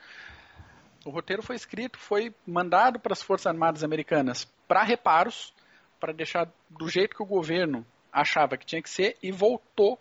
O 1.05 1.11
roteiro 1.11 1.43
foi 1.43 1.55
escrito, 1.55 1.99
foi 1.99 2.33
mandado 2.47 2.99
para 2.99 3.13
as 3.13 3.21
Forças 3.21 3.45
Armadas 3.45 3.83
Americanas 3.83 4.51
para 4.67 4.81
reparos, 4.81 5.53
para 5.99 6.11
deixar 6.11 6.51
do 6.67 6.89
jeito 6.89 7.15
que 7.15 7.21
o 7.21 7.27
governo 7.27 7.85
achava 8.15 8.55
que 8.55 8.65
tinha 8.65 8.81
que 8.81 8.89
ser 8.89 9.17
e 9.21 9.29
voltou 9.29 9.99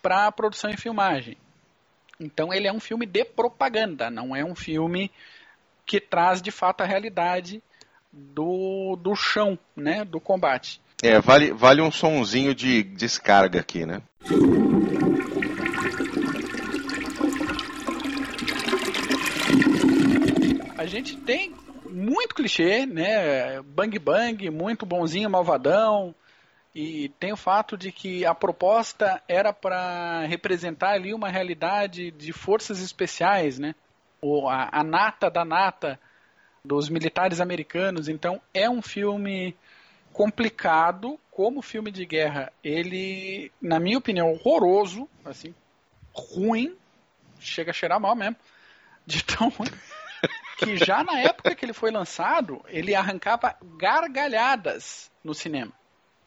para 0.00 0.26
a 0.26 0.32
produção 0.32 0.70
e 0.70 0.76
filmagem. 0.76 1.36
Então 2.20 2.52
ele 2.52 2.68
é 2.68 2.72
um 2.72 2.78
filme 2.78 3.04
de 3.04 3.24
propaganda, 3.24 4.08
não 4.08 4.34
é 4.34 4.44
um 4.44 4.54
filme 4.54 5.10
que 5.84 6.00
traz 6.00 6.40
de 6.40 6.52
fato 6.52 6.82
a 6.82 6.86
realidade 6.86 7.60
do, 8.12 8.96
do 8.96 9.16
chão, 9.16 9.58
né, 9.74 10.04
do 10.04 10.20
combate. 10.20 10.80
É, 11.02 11.20
vale, 11.20 11.52
vale 11.52 11.82
um 11.82 11.90
sonzinho 11.90 12.54
de 12.54 12.84
descarga 12.84 13.58
aqui, 13.58 13.84
né? 13.84 14.00
A 20.78 20.86
gente 20.86 21.16
tem 21.16 21.52
muito 21.90 22.34
clichê, 22.34 22.86
né? 22.86 23.60
Bang 23.62 23.98
bang, 23.98 24.50
muito 24.50 24.86
bonzinho, 24.86 25.28
malvadão. 25.28 26.14
E 26.74 27.10
tem 27.20 27.32
o 27.32 27.36
fato 27.36 27.76
de 27.76 27.92
que 27.92 28.24
a 28.24 28.34
proposta 28.34 29.22
era 29.28 29.52
para 29.52 30.24
representar 30.26 30.92
ali 30.92 31.12
uma 31.12 31.28
realidade 31.28 32.10
de 32.10 32.32
forças 32.32 32.80
especiais, 32.80 33.58
né? 33.58 33.74
O, 34.22 34.48
a, 34.48 34.70
a 34.72 34.82
nata 34.82 35.30
da 35.30 35.44
nata 35.44 36.00
dos 36.64 36.88
militares 36.88 37.40
americanos. 37.40 38.08
Então 38.08 38.40
é 38.54 38.70
um 38.70 38.80
filme 38.80 39.54
complicado 40.12 41.18
como 41.30 41.60
filme 41.60 41.90
de 41.90 42.06
guerra. 42.06 42.50
Ele, 42.64 43.52
na 43.60 43.78
minha 43.78 43.98
opinião, 43.98 44.32
horroroso, 44.32 45.08
assim, 45.24 45.54
ruim, 46.14 46.76
chega 47.38 47.70
a 47.70 47.74
cheirar 47.74 48.00
mal 48.00 48.14
mesmo, 48.14 48.36
de 49.06 49.22
tão 49.24 49.48
ruim. 49.50 49.70
que 50.58 50.76
já 50.76 51.02
na 51.02 51.20
época 51.20 51.54
que 51.54 51.64
ele 51.64 51.72
foi 51.72 51.90
lançado, 51.90 52.62
ele 52.68 52.94
arrancava 52.94 53.56
gargalhadas 53.76 55.10
no 55.24 55.34
cinema. 55.34 55.72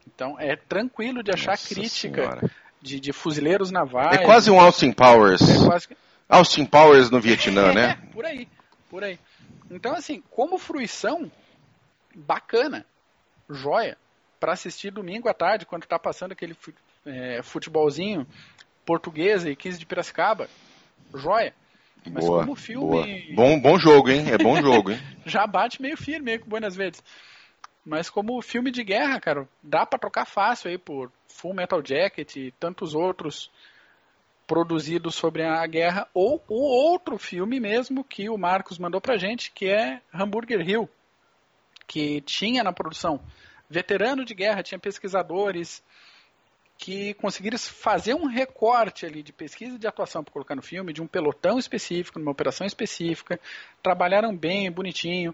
Então 0.08 0.40
é 0.40 0.56
tranquilo 0.56 1.24
de 1.24 1.32
achar 1.32 1.52
Nossa 1.52 1.74
crítica 1.74 2.52
de, 2.82 3.00
de, 3.00 3.12
fuzileiros 3.12 3.72
navais. 3.72 4.20
É 4.20 4.24
quase 4.24 4.52
um 4.52 4.60
Austin 4.60 4.92
Powers. 4.92 5.42
É 5.42 5.66
quase... 5.66 5.88
Austin 6.30 6.66
Powers 6.66 7.10
no 7.10 7.20
Vietnã, 7.20 7.72
é, 7.72 7.74
né? 7.74 8.02
Por 8.14 8.26
aí, 8.26 8.48
por 8.90 9.04
aí. 9.04 9.20
Então, 9.70 9.94
assim, 9.94 10.24
como 10.30 10.58
fruição, 10.58 11.32
bacana 12.14 12.86
joia 13.50 13.98
para 14.40 14.54
assistir 14.54 14.92
domingo 14.92 15.28
à 15.28 15.34
tarde, 15.34 15.66
quando 15.66 15.84
está 15.84 15.98
passando 15.98 16.32
aquele 16.32 16.56
é, 17.06 17.42
futebolzinho 17.42 18.28
português 18.86 19.46
e 19.46 19.56
15 19.56 19.80
de 19.80 19.86
Piracicaba. 19.86 20.48
Joia. 21.14 21.54
Mas 22.12 22.24
boa, 22.24 22.42
como 22.42 22.56
filme. 22.56 22.86
Boa. 22.86 23.08
Bom, 23.36 23.60
bom 23.60 23.80
jogo, 23.80 24.12
hein? 24.12 24.26
É 24.30 24.38
bom 24.38 24.56
jogo, 24.62 24.92
hein? 24.92 25.00
Já 25.26 25.48
bate 25.48 25.82
meio 25.82 25.98
firme 25.98 26.32
aí 26.32 26.40
com 26.40 26.48
Buenas 26.48 26.76
Verdes. 26.76 27.04
Mas 27.86 28.10
como 28.10 28.42
filme 28.42 28.72
de 28.72 28.84
guerra, 28.84 29.20
cara, 29.20 29.48
dá 29.62 29.86
para 29.86 30.00
trocar 30.00 30.26
fácil 30.26 30.72
aí 30.72 30.78
por 30.78 31.12
Full 31.28 31.54
Metal 31.54 31.82
Jacket 31.86 32.36
e 32.36 32.52
tantos 32.60 32.96
outros 32.96 33.52
produzidos 34.48 35.16
sobre 35.16 35.44
a 35.44 35.66
guerra, 35.68 36.08
ou 36.14 36.44
o 36.48 36.56
outro 36.56 37.18
filme 37.18 37.60
mesmo 37.60 38.04
que 38.04 38.30
o 38.30 38.38
Marcos 38.38 38.80
mandou 38.80 39.02
pra 39.02 39.18
gente, 39.18 39.52
que 39.52 39.68
é 39.68 40.02
Hamburger 40.14 40.68
Hill, 40.68 40.90
que 41.88 42.22
tinha 42.22 42.64
na 42.64 42.74
produção 42.74 43.20
veterano 43.70 44.24
de 44.24 44.34
guerra, 44.34 44.64
tinha 44.64 44.80
pesquisadores 44.80 45.84
que 46.78 47.14
conseguiram 47.16 47.58
fazer 47.58 48.14
um 48.14 48.28
recorte 48.28 49.06
ali 49.06 49.24
de 49.24 49.32
pesquisa 49.32 49.76
e 49.76 49.80
de 49.80 49.88
atuação 49.88 50.24
para 50.24 50.34
colocar 50.34 50.56
no 50.56 50.62
filme, 50.62 50.94
de 50.94 51.02
um 51.02 51.08
pelotão 51.08 51.58
específico, 51.58 52.20
numa 52.20 52.32
operação 52.32 52.68
específica, 52.68 53.40
trabalharam 53.82 54.36
bem, 54.36 54.70
bonitinho. 54.72 55.34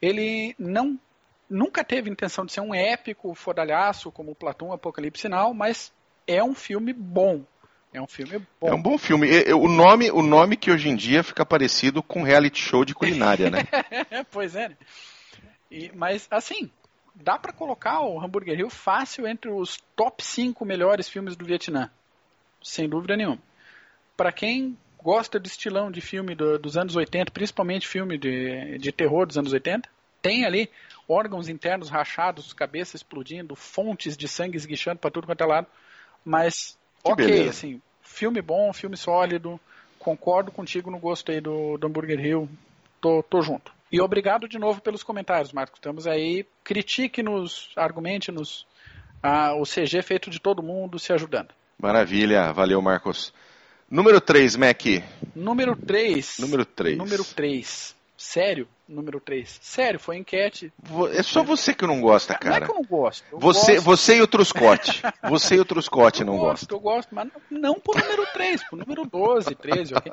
Ele 0.00 0.54
não 0.58 0.98
nunca 1.48 1.84
teve 1.84 2.10
intenção 2.10 2.44
de 2.44 2.52
ser 2.52 2.60
um 2.60 2.74
épico 2.74 3.34
fodalhaço 3.34 4.10
como 4.10 4.34
Platão 4.34 4.72
Apocalipse 4.72 5.22
Sinal, 5.22 5.52
mas 5.54 5.92
é 6.26 6.42
um 6.42 6.54
filme 6.54 6.92
bom. 6.92 7.44
É 7.92 8.00
um 8.00 8.06
filme 8.06 8.38
bom. 8.58 8.68
É 8.68 8.74
um 8.74 8.80
bom 8.80 8.96
filme. 8.96 9.28
O 9.52 9.68
nome, 9.68 10.10
o 10.10 10.22
nome 10.22 10.56
que 10.56 10.70
hoje 10.70 10.88
em 10.88 10.96
dia 10.96 11.22
fica 11.22 11.44
parecido 11.44 12.02
com 12.02 12.22
reality 12.22 12.58
show 12.58 12.84
de 12.84 12.94
culinária, 12.94 13.50
né? 13.50 13.60
pois 14.32 14.56
é. 14.56 14.74
E, 15.70 15.90
mas, 15.94 16.26
assim, 16.30 16.70
dá 17.14 17.38
para 17.38 17.52
colocar 17.52 18.00
o 18.00 18.18
Hamburger 18.18 18.58
Hill 18.58 18.70
fácil 18.70 19.26
entre 19.26 19.50
os 19.50 19.76
top 19.94 20.24
5 20.24 20.64
melhores 20.64 21.08
filmes 21.08 21.36
do 21.36 21.44
Vietnã. 21.44 21.90
Sem 22.62 22.88
dúvida 22.88 23.16
nenhuma. 23.16 23.38
Para 24.16 24.32
quem 24.32 24.78
gosta 25.02 25.38
do 25.38 25.46
estilão 25.46 25.90
de 25.90 26.00
filme 26.00 26.34
do, 26.34 26.58
dos 26.58 26.76
anos 26.76 26.96
80, 26.96 27.30
principalmente 27.32 27.86
filme 27.86 28.16
de, 28.16 28.78
de 28.78 28.92
terror 28.92 29.26
dos 29.26 29.36
anos 29.36 29.52
80, 29.52 29.88
tem 30.22 30.46
ali 30.46 30.70
órgãos 31.08 31.48
internos 31.48 31.90
rachados, 31.90 32.52
cabeça 32.52 32.96
explodindo, 32.96 33.56
fontes 33.56 34.16
de 34.16 34.28
sangue 34.28 34.56
esguichando 34.56 34.98
para 34.98 35.10
tudo 35.10 35.26
quanto 35.26 35.42
é 35.42 35.46
lado. 35.46 35.66
Mas, 36.24 36.78
que 37.04 37.12
ok, 37.12 37.26
beleza. 37.26 37.50
assim, 37.50 37.82
filme 38.00 38.40
bom, 38.40 38.72
filme 38.72 38.96
sólido. 38.96 39.60
Concordo 39.98 40.50
contigo 40.50 40.90
no 40.90 40.98
gosto 40.98 41.30
aí 41.30 41.40
do, 41.40 41.76
do 41.76 41.86
Hamburger 41.86 42.24
Hill. 42.24 42.48
Tô, 43.00 43.22
tô 43.22 43.42
junto. 43.42 43.72
E 43.90 44.00
obrigado 44.00 44.48
de 44.48 44.58
novo 44.58 44.80
pelos 44.80 45.02
comentários, 45.02 45.52
Marcos. 45.52 45.78
Estamos 45.78 46.06
aí. 46.06 46.46
Critique-nos, 46.64 47.70
argumente-nos. 47.76 48.66
Ah, 49.22 49.54
o 49.54 49.64
CG 49.64 50.02
feito 50.02 50.30
de 50.30 50.40
todo 50.40 50.62
mundo 50.62 50.98
se 50.98 51.12
ajudando. 51.12 51.50
Maravilha. 51.78 52.52
Valeu, 52.52 52.80
Marcos. 52.80 53.32
Número 53.90 54.20
3, 54.20 54.56
Mac. 54.56 54.82
Número 55.36 55.76
3. 55.76 56.38
Número 56.38 56.64
3. 56.64 56.96
Número 56.96 57.24
3. 57.24 57.94
Sério? 58.16 58.66
Número 58.92 59.18
3. 59.20 59.58
Sério, 59.62 59.98
foi 59.98 60.18
enquete. 60.18 60.72
É 61.14 61.22
só 61.22 61.42
você 61.42 61.72
que 61.72 61.86
não 61.86 62.00
gosta, 62.00 62.34
cara. 62.34 62.50
Não 62.50 62.62
é 62.62 62.66
que 62.66 62.70
eu 62.70 62.74
não 62.74 62.84
gosto. 62.84 63.24
Eu 63.32 63.38
você, 63.38 63.74
gosto. 63.74 63.84
você 63.84 64.16
e 64.18 64.22
o 64.22 64.26
Truscote. 64.26 65.02
Você 65.28 65.54
e 65.54 65.60
o 65.60 65.64
Truscote 65.64 66.22
não 66.22 66.36
gostam. 66.36 66.76
Eu 66.76 66.80
gosto, 66.80 67.14
mas 67.14 67.28
não 67.50 67.80
por 67.80 67.96
número 67.96 68.26
3, 68.32 68.68
por 68.68 68.78
número 68.78 69.06
12, 69.06 69.54
13, 69.54 69.94
ok? 69.94 70.12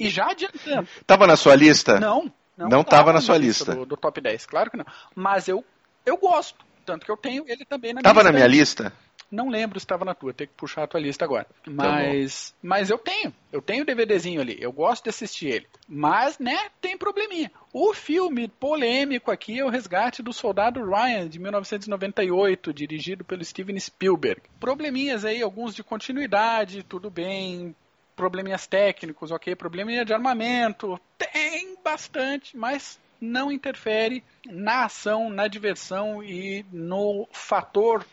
E 0.00 0.08
já 0.10 0.30
adiantando. 0.30 0.88
Tava 1.06 1.26
na 1.26 1.36
sua 1.36 1.54
lista? 1.54 2.00
Não, 2.00 2.32
não 2.56 2.80
estava 2.80 3.12
na 3.12 3.20
sua 3.20 3.38
lista. 3.38 3.74
Do, 3.74 3.86
do, 3.86 3.96
top 3.96 4.20
10, 4.20 4.46
claro 4.46 4.70
que 4.70 4.76
não. 4.76 4.86
Mas 5.14 5.46
eu, 5.46 5.64
eu 6.04 6.16
gosto. 6.16 6.66
Tanto 6.84 7.04
que 7.04 7.12
eu 7.12 7.16
tenho 7.16 7.44
ele 7.46 7.64
também 7.64 7.92
na 7.92 8.00
minha 8.00 8.02
Tava 8.02 8.24
na 8.24 8.32
minha 8.32 8.46
lista? 8.46 8.92
Não 9.30 9.48
lembro 9.48 9.78
se 9.78 9.84
estava 9.84 10.04
na 10.04 10.14
tua, 10.14 10.32
tem 10.32 10.46
que 10.46 10.54
puxar 10.54 10.84
a 10.84 10.86
tua 10.86 11.00
lista 11.00 11.24
agora. 11.24 11.46
Tá 11.64 11.70
mas, 11.70 12.50
tá 12.50 12.56
mas 12.62 12.90
eu 12.90 12.98
tenho, 12.98 13.34
eu 13.52 13.60
tenho 13.60 13.82
o 13.82 13.86
DVDzinho 13.86 14.40
ali, 14.40 14.56
eu 14.58 14.72
gosto 14.72 15.04
de 15.04 15.10
assistir 15.10 15.48
ele. 15.48 15.66
Mas, 15.86 16.38
né, 16.38 16.68
tem 16.80 16.96
probleminha. 16.96 17.50
O 17.72 17.92
filme 17.92 18.48
polêmico 18.48 19.30
aqui 19.30 19.58
é 19.58 19.64
o 19.64 19.68
Resgate 19.68 20.22
do 20.22 20.32
Soldado 20.32 20.82
Ryan, 20.82 21.28
de 21.28 21.38
1998, 21.38 22.72
dirigido 22.72 23.24
pelo 23.24 23.44
Steven 23.44 23.78
Spielberg. 23.78 24.40
Probleminhas 24.58 25.24
aí, 25.24 25.42
alguns 25.42 25.74
de 25.74 25.84
continuidade, 25.84 26.82
tudo 26.82 27.10
bem 27.10 27.74
probleminhas 28.16 28.66
técnicos, 28.66 29.30
ok? 29.30 29.54
Probleminha 29.54 30.04
de 30.04 30.12
armamento, 30.12 31.00
tem 31.16 31.76
bastante, 31.84 32.56
mas 32.56 32.98
não 33.20 33.52
interfere 33.52 34.24
na 34.44 34.86
ação, 34.86 35.30
na 35.30 35.46
diversão 35.46 36.22
e 36.22 36.66
no 36.72 37.28
fator 37.30 38.04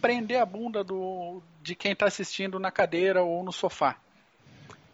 prender 0.00 0.40
a 0.40 0.46
bunda 0.46 0.84
do, 0.84 1.42
de 1.62 1.74
quem 1.74 1.92
está 1.92 2.06
assistindo 2.06 2.58
na 2.58 2.70
cadeira 2.70 3.22
ou 3.22 3.42
no 3.42 3.52
sofá. 3.52 3.96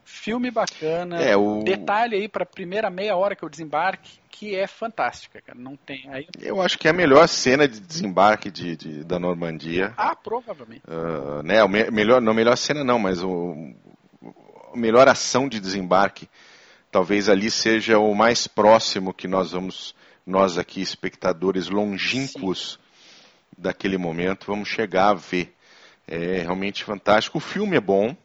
Filme 0.04 0.50
bacana. 0.50 1.20
É, 1.20 1.36
o... 1.36 1.62
Detalhe 1.62 2.16
aí 2.16 2.28
para 2.28 2.42
a 2.42 2.46
primeira 2.46 2.90
meia 2.90 3.16
hora 3.16 3.34
que 3.34 3.42
eu 3.42 3.48
desembarque, 3.48 4.18
que 4.28 4.54
é 4.54 4.66
fantástica, 4.66 5.40
cara. 5.40 5.58
Não 5.58 5.76
tem. 5.76 6.08
Aí... 6.10 6.26
Eu 6.40 6.60
acho 6.60 6.78
que 6.78 6.86
é 6.86 6.90
a 6.90 6.94
melhor 6.94 7.26
cena 7.26 7.66
de 7.66 7.80
desembarque 7.80 8.50
de, 8.50 8.76
de 8.76 9.04
da 9.04 9.18
Normandia. 9.18 9.94
Ah, 9.96 10.14
provavelmente. 10.14 10.82
Uh, 10.86 11.42
né, 11.42 11.64
o 11.64 11.68
me 11.68 11.90
melhor, 11.90 12.20
não 12.20 12.34
melhor 12.34 12.56
cena 12.56 12.84
não, 12.84 12.98
mas 12.98 13.22
o, 13.22 13.74
melhor 14.76 15.08
ação 15.08 15.48
de 15.48 15.60
desembarque 15.60 16.28
talvez 16.90 17.28
ali 17.28 17.50
seja 17.50 17.98
o 17.98 18.14
mais 18.14 18.46
próximo 18.46 19.12
que 19.12 19.26
nós 19.26 19.52
vamos, 19.52 19.94
nós 20.26 20.58
aqui, 20.58 20.80
espectadores 20.80 21.68
longínquos 21.68 22.72
Sim. 22.72 22.83
Daquele 23.56 23.96
momento, 23.98 24.46
vamos 24.46 24.68
chegar 24.68 25.08
a 25.08 25.14
ver. 25.14 25.54
É 26.06 26.40
realmente 26.42 26.84
fantástico. 26.84 27.38
O 27.38 27.40
filme 27.40 27.76
é 27.76 27.80
bom. 27.80 28.16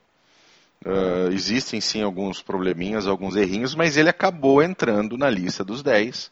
Uh, 0.86 1.32
existem 1.32 1.82
sim 1.82 2.02
alguns 2.02 2.42
probleminhas, 2.42 3.06
alguns 3.06 3.36
errinhos, 3.36 3.76
mas 3.76 3.98
ele 3.98 4.10
acabou 4.10 4.64
entrando 4.64 5.18
na 5.18 5.30
lista 5.30 5.64
dos 5.64 5.84
10 5.84 6.32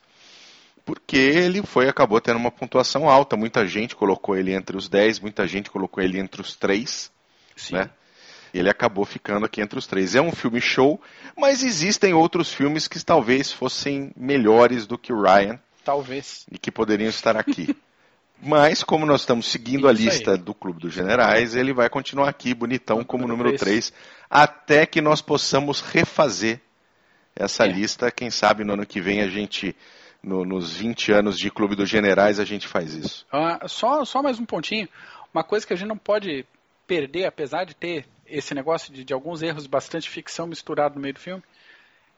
porque 0.86 1.18
ele 1.18 1.62
foi 1.64 1.90
acabou 1.90 2.22
tendo 2.22 2.38
uma 2.38 2.50
pontuação 2.50 3.10
alta. 3.10 3.36
Muita 3.36 3.68
gente 3.68 3.94
colocou 3.94 4.38
ele 4.38 4.54
entre 4.54 4.78
os 4.78 4.88
10, 4.88 5.20
muita 5.20 5.46
gente 5.46 5.70
colocou 5.70 6.02
ele 6.02 6.18
entre 6.18 6.40
os 6.42 6.56
3. 6.56 7.12
Sim. 7.58 7.76
Né? 7.76 7.90
Ele 8.54 8.70
acabou 8.70 9.04
ficando 9.06 9.46
aqui 9.46 9.62
entre 9.62 9.78
os 9.78 9.86
três. 9.86 10.16
É 10.16 10.22
um 10.22 10.32
filme 10.32 10.62
show, 10.62 11.02
mas 11.38 11.64
existem 11.64 12.14
outros 12.14 12.54
filmes 12.54 12.88
que 12.88 13.04
talvez 13.04 13.52
fossem 13.52 14.12
melhores 14.16 14.88
do 14.88 14.98
que 14.98 15.12
o 15.12 15.22
Ryan. 15.22 15.60
Talvez. 15.84 16.46
E 16.52 16.58
que 16.58 16.72
poderiam 16.72 17.10
estar 17.10 17.36
aqui. 17.36 17.76
mas, 18.42 18.84
como 18.84 19.06
nós 19.06 19.22
estamos 19.22 19.48
seguindo 19.48 19.80
Isso 19.80 19.88
a 19.88 19.94
lista 19.94 20.32
aí. 20.32 20.38
do 20.38 20.54
Clube 20.54 20.80
dos 20.80 20.94
Generais, 20.94 21.56
ele 21.56 21.74
vai 21.74 21.90
continuar 21.90 22.30
aqui, 22.30 22.54
bonitão, 22.54 23.04
como 23.04 23.28
número 23.28 23.56
3, 23.56 23.92
até 24.30 24.86
que 24.86 25.02
nós 25.02 25.22
possamos 25.22 25.82
refazer 25.82 26.62
essa 27.36 27.66
é. 27.66 27.68
lista. 27.68 28.12
Quem 28.12 28.30
sabe 28.30 28.64
no 28.64 28.74
ano 28.74 28.86
que 28.86 29.02
vem 29.02 29.22
a 29.22 29.28
gente 29.28 29.76
no, 30.22 30.44
nos 30.44 30.74
20 30.74 31.12
anos 31.12 31.38
de 31.38 31.50
Clube 31.50 31.76
dos 31.76 31.90
Generais 31.90 32.40
a 32.40 32.46
gente 32.46 32.68
faz 32.68 32.94
isso. 32.94 33.26
Ah, 33.32 33.68
só, 33.68 34.04
só 34.06 34.22
mais 34.22 34.40
um 34.40 34.46
pontinho. 34.46 34.88
Uma 35.34 35.44
coisa 35.44 35.66
que 35.66 35.74
a 35.74 35.76
gente 35.76 35.88
não 35.88 35.98
pode 35.98 36.46
perder, 36.86 37.26
apesar 37.26 37.66
de 37.66 37.76
ter 37.76 38.06
esse 38.26 38.54
negócio 38.54 38.94
de, 38.94 39.04
de 39.04 39.14
alguns 39.14 39.42
erros, 39.42 39.68
bastante 39.68 40.10
ficção 40.10 40.48
misturado 40.48 40.96
no 40.96 41.02
meio 41.02 41.14
do 41.14 41.20
filme, 41.20 41.44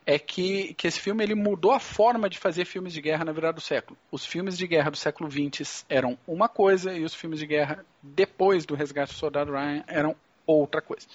é 0.06 0.18
que, 0.18 0.74
que 0.74 0.88
esse 0.88 1.00
filme 1.00 1.24
ele 1.24 1.36
mudou 1.36 1.72
a 1.72 1.80
forma 1.80 2.30
de 2.30 2.38
fazer 2.38 2.66
filmes 2.66 2.94
de 2.94 3.02
guerra 3.02 3.26
na 3.26 3.32
virada 3.32 3.54
do 3.54 3.62
século. 3.62 3.98
Os 4.12 4.26
filmes 4.26 4.58
de 4.58 4.66
guerra 4.68 4.90
do 4.90 4.98
século 4.98 5.30
XX 5.30 5.86
eram 5.88 6.18
uma 6.28 6.50
coisa 6.50 6.94
e 6.94 7.04
os 7.04 7.14
filmes 7.14 7.40
de 7.40 7.46
guerra 7.46 7.86
depois 8.02 8.66
do 8.66 8.76
Resgate 8.76 9.14
do 9.14 9.18
Soldado 9.18 9.52
Ryan 9.52 9.84
eram 9.88 10.16
outra 10.48 10.82
coisa. 10.82 11.08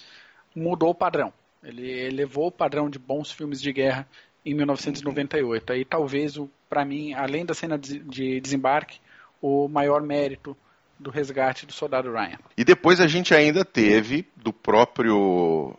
Mudou 0.55 0.91
o 0.91 0.95
padrão. 0.95 1.33
Ele 1.63 1.89
elevou 1.89 2.47
o 2.47 2.51
padrão 2.51 2.89
de 2.89 2.99
bons 2.99 3.31
filmes 3.31 3.61
de 3.61 3.73
guerra 3.73 4.07
em 4.45 4.53
1998. 4.53 5.73
Aí 5.73 5.83
talvez, 5.83 6.39
para 6.69 6.85
mim, 6.85 7.13
além 7.13 7.45
da 7.45 7.53
cena 7.53 7.77
de 7.77 8.39
desembarque, 8.39 8.99
o 9.41 9.67
maior 9.67 10.01
mérito 10.01 10.55
do 10.97 11.09
resgate 11.09 11.65
do 11.65 11.73
soldado 11.73 12.11
Ryan. 12.11 12.39
E 12.57 12.63
depois 12.63 13.01
a 13.01 13.07
gente 13.07 13.33
ainda 13.33 13.65
teve 13.65 14.25
do 14.35 14.53
próprio. 14.53 15.77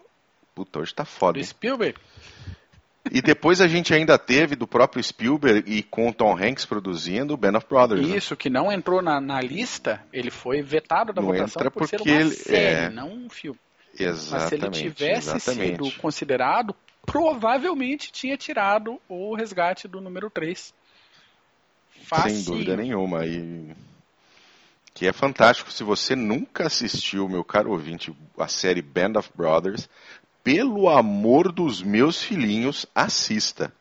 Puta, 0.54 0.80
hoje 0.80 0.94
tá 0.94 1.04
foda. 1.04 1.38
Do 1.38 1.44
Spielberg? 1.44 1.98
E 3.10 3.20
depois 3.22 3.60
a 3.60 3.68
gente 3.68 3.94
ainda 3.94 4.18
teve 4.18 4.56
do 4.56 4.66
próprio 4.66 5.02
Spielberg 5.02 5.70
e 5.70 5.82
com 5.82 6.12
Tom 6.12 6.36
Hanks 6.36 6.64
produzindo 6.64 7.34
o 7.34 7.36
Band 7.36 7.56
of 7.56 7.66
Brothers. 7.68 8.06
Né? 8.06 8.16
Isso, 8.16 8.34
né? 8.34 8.36
que 8.38 8.50
não 8.50 8.72
entrou 8.72 9.02
na, 9.02 9.20
na, 9.20 9.40
lista, 9.40 10.02
ele 10.12 10.30
foi 10.30 10.62
vetado 10.62 11.12
da 11.12 11.20
não 11.20 11.28
votação 11.28 11.60
entra 11.60 11.70
por 11.70 11.86
ser 11.88 12.00
uma 12.00 12.10
ele, 12.10 12.30
série, 12.30 12.86
é... 12.86 12.90
não 12.90 13.12
um 13.12 13.30
filme. 13.30 13.58
Exatamente. 13.98 14.66
Mas 14.66 14.76
se 14.76 14.82
ele 14.84 14.92
tivesse 14.92 15.36
exatamente. 15.36 15.84
sido 15.84 15.98
considerado, 15.98 16.74
provavelmente 17.04 18.12
tinha 18.12 18.36
tirado 18.36 19.00
o 19.08 19.34
resgate 19.34 19.88
do 19.88 20.00
número 20.00 20.28
3. 20.28 20.74
Sem 22.24 22.42
dúvida 22.44 22.76
nenhuma. 22.76 23.24
E 23.24 23.74
que 24.96 25.06
é 25.06 25.12
fantástico. 25.12 25.70
Se 25.70 25.84
você 25.84 26.16
nunca 26.16 26.66
assistiu, 26.66 27.28
meu 27.28 27.44
caro 27.44 27.70
ouvinte, 27.70 28.16
a 28.38 28.48
série 28.48 28.80
Band 28.80 29.18
of 29.18 29.30
Brothers, 29.36 29.90
pelo 30.46 30.88
amor 30.88 31.50
dos 31.50 31.82
meus 31.82 32.22
filhinhos, 32.22 32.87
assista. 32.94 33.72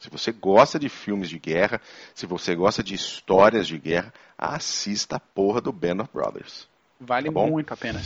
Se 0.00 0.08
você 0.08 0.32
gosta 0.32 0.78
de 0.78 0.88
filmes 0.88 1.28
de 1.28 1.38
guerra, 1.38 1.82
se 2.14 2.24
você 2.24 2.54
gosta 2.54 2.82
de 2.82 2.94
histórias 2.94 3.66
de 3.66 3.78
guerra, 3.78 4.10
assista 4.38 5.16
a 5.16 5.20
porra 5.20 5.60
do 5.60 5.70
Band 5.70 6.00
of 6.00 6.08
Brothers. 6.10 6.66
Vale 6.98 7.30
tá 7.30 7.40
muito 7.46 7.74
a 7.74 7.76
pena. 7.76 8.00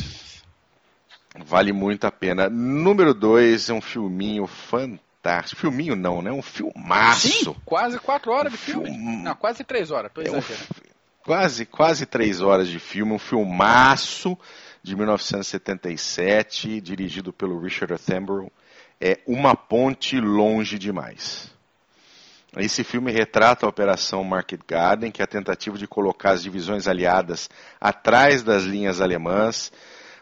Vale 1.44 1.72
muito 1.72 2.08
a 2.08 2.10
pena. 2.10 2.50
Número 2.50 3.14
2 3.14 3.70
é 3.70 3.72
um 3.72 3.80
filminho 3.80 4.48
fantástico. 4.48 5.60
Filminho 5.60 5.94
não, 5.94 6.20
né? 6.20 6.32
Um 6.32 6.42
filmaço. 6.42 7.28
Sim, 7.28 7.56
quase 7.64 8.00
quatro 8.00 8.32
horas 8.32 8.52
um 8.52 8.56
de 8.56 8.60
filme. 8.60 8.90
Film... 8.90 9.22
Não, 9.22 9.36
quase 9.36 9.62
três 9.62 9.92
horas, 9.92 10.10
tô 10.12 10.22
exagerando. 10.22 10.52
É 10.52 10.88
um... 10.88 10.88
Quase, 11.22 11.66
quase 11.66 12.04
três 12.04 12.40
horas 12.40 12.66
de 12.66 12.80
filme, 12.80 13.12
um 13.12 13.18
filmaço 13.18 14.36
de 14.82 14.96
1977, 14.96 16.80
dirigido 16.80 17.32
pelo 17.32 17.60
Richard 17.60 17.94
Attenborough. 17.94 18.50
É 19.00 19.20
Uma 19.26 19.54
Ponte 19.54 20.20
Longe 20.20 20.78
Demais. 20.78 21.50
Esse 22.56 22.82
filme 22.82 23.12
retrata 23.12 23.66
a 23.66 23.68
Operação 23.68 24.24
Market 24.24 24.60
Garden, 24.66 25.10
que 25.10 25.20
é 25.20 25.24
a 25.24 25.28
tentativa 25.28 25.76
de 25.76 25.86
colocar 25.86 26.30
as 26.30 26.42
divisões 26.42 26.88
aliadas 26.88 27.48
atrás 27.80 28.42
das 28.42 28.64
linhas 28.64 29.00
alemãs, 29.00 29.70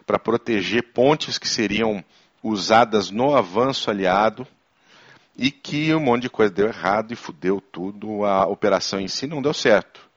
para 0.05 0.19
proteger 0.19 0.91
pontes 0.93 1.37
que 1.37 1.47
seriam 1.47 2.03
usadas 2.43 3.09
no 3.09 3.35
avanço 3.35 3.89
aliado 3.89 4.45
e 5.37 5.51
que 5.51 5.93
um 5.93 5.99
monte 5.99 6.23
de 6.23 6.29
coisa 6.29 6.51
deu 6.51 6.67
errado 6.67 7.11
e 7.13 7.15
fudeu 7.15 7.61
tudo. 7.61 8.25
A 8.25 8.45
operação 8.45 8.99
em 8.99 9.07
si 9.07 9.27
não 9.27 9.41
deu 9.41 9.53
certo. 9.53 10.07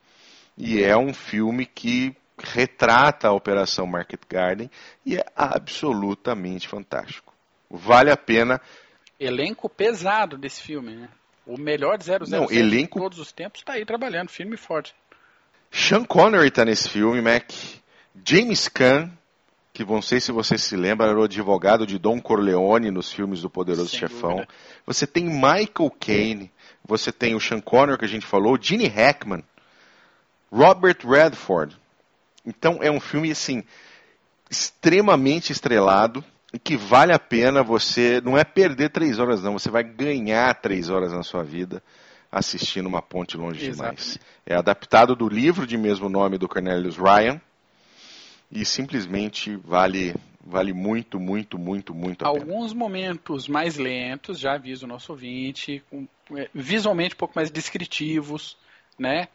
E 0.56 0.82
é 0.82 0.96
um 0.96 1.14
filme 1.14 1.64
que 1.64 2.14
retrata 2.42 3.28
a 3.28 3.32
Operação 3.32 3.86
Market 3.86 4.20
Garden 4.28 4.70
e 5.04 5.16
é 5.16 5.24
absolutamente 5.34 6.68
fantástico. 6.68 7.34
Vale 7.70 8.10
a 8.10 8.16
pena. 8.16 8.60
Elenco 9.18 9.68
pesado 9.68 10.36
desse 10.36 10.62
filme, 10.62 10.94
né? 10.94 11.08
O 11.46 11.58
melhor 11.58 11.98
de 11.98 12.04
007 12.04 12.30
não, 12.30 12.50
elenco... 12.50 12.98
de 12.98 13.04
todos 13.04 13.18
os 13.18 13.32
tempos 13.32 13.60
está 13.60 13.74
aí 13.74 13.84
trabalhando, 13.84 14.28
firme 14.28 14.54
e 14.54 14.58
forte. 14.58 14.94
Sean 15.70 16.04
Connery 16.04 16.48
está 16.48 16.64
nesse 16.64 16.88
filme, 16.88 17.20
Mac. 17.20 17.50
James 18.24 18.68
Caan, 18.68 19.10
que 19.72 19.84
não 19.84 20.02
sei 20.02 20.20
se 20.20 20.32
você 20.32 20.58
se 20.58 20.76
lembra, 20.76 21.06
era 21.06 21.18
o 21.18 21.24
advogado 21.24 21.86
de 21.86 21.98
Don 21.98 22.20
Corleone 22.20 22.90
nos 22.90 23.12
filmes 23.12 23.40
do 23.40 23.48
Poderoso 23.48 23.88
Sem 23.88 24.00
Chefão. 24.00 24.36
Dúvida. 24.36 24.48
Você 24.84 25.06
tem 25.06 25.24
Michael 25.24 25.90
Caine, 25.98 26.52
você 26.84 27.12
tem 27.12 27.34
o 27.34 27.40
Sean 27.40 27.60
Connery 27.60 27.98
que 27.98 28.04
a 28.04 28.08
gente 28.08 28.26
falou, 28.26 28.58
Gene 28.60 28.86
Hackman, 28.86 29.44
Robert 30.50 30.98
Redford. 31.04 31.79
Então 32.44 32.78
é 32.82 32.90
um 32.90 33.00
filme 33.00 33.30
assim 33.30 33.62
extremamente 34.50 35.52
estrelado 35.52 36.24
e 36.52 36.58
que 36.58 36.76
vale 36.76 37.12
a 37.12 37.18
pena 37.18 37.62
você 37.62 38.20
não 38.20 38.36
é 38.36 38.42
perder 38.44 38.90
três 38.90 39.18
horas 39.18 39.42
não, 39.42 39.52
você 39.58 39.70
vai 39.70 39.84
ganhar 39.84 40.52
três 40.60 40.90
horas 40.90 41.12
na 41.12 41.22
sua 41.22 41.44
vida 41.44 41.82
assistindo 42.30 42.86
uma 42.86 43.02
ponte 43.02 43.36
longe 43.36 43.64
Exatamente. 43.64 44.02
demais. 44.02 44.18
É 44.46 44.54
adaptado 44.56 45.14
do 45.14 45.28
livro 45.28 45.66
de 45.66 45.76
mesmo 45.76 46.08
nome 46.08 46.38
do 46.38 46.48
Cornelius 46.48 46.96
Ryan 46.96 47.40
e 48.50 48.64
simplesmente 48.64 49.56
vale 49.56 50.14
vale 50.42 50.72
muito, 50.72 51.20
muito, 51.20 51.58
muito, 51.58 51.94
muito 51.94 52.24
a 52.24 52.28
Alguns 52.28 52.72
pena. 52.72 52.78
momentos 52.84 53.46
mais 53.46 53.76
lentos, 53.76 54.38
já 54.38 54.54
aviso 54.54 54.86
o 54.86 54.88
nosso 54.88 55.12
ouvinte, 55.12 55.82
com, 55.90 56.08
é, 56.36 56.48
visualmente 56.54 57.14
um 57.14 57.18
pouco 57.18 57.34
mais 57.36 57.50
descritivos, 57.50 58.56
né? 58.98 59.28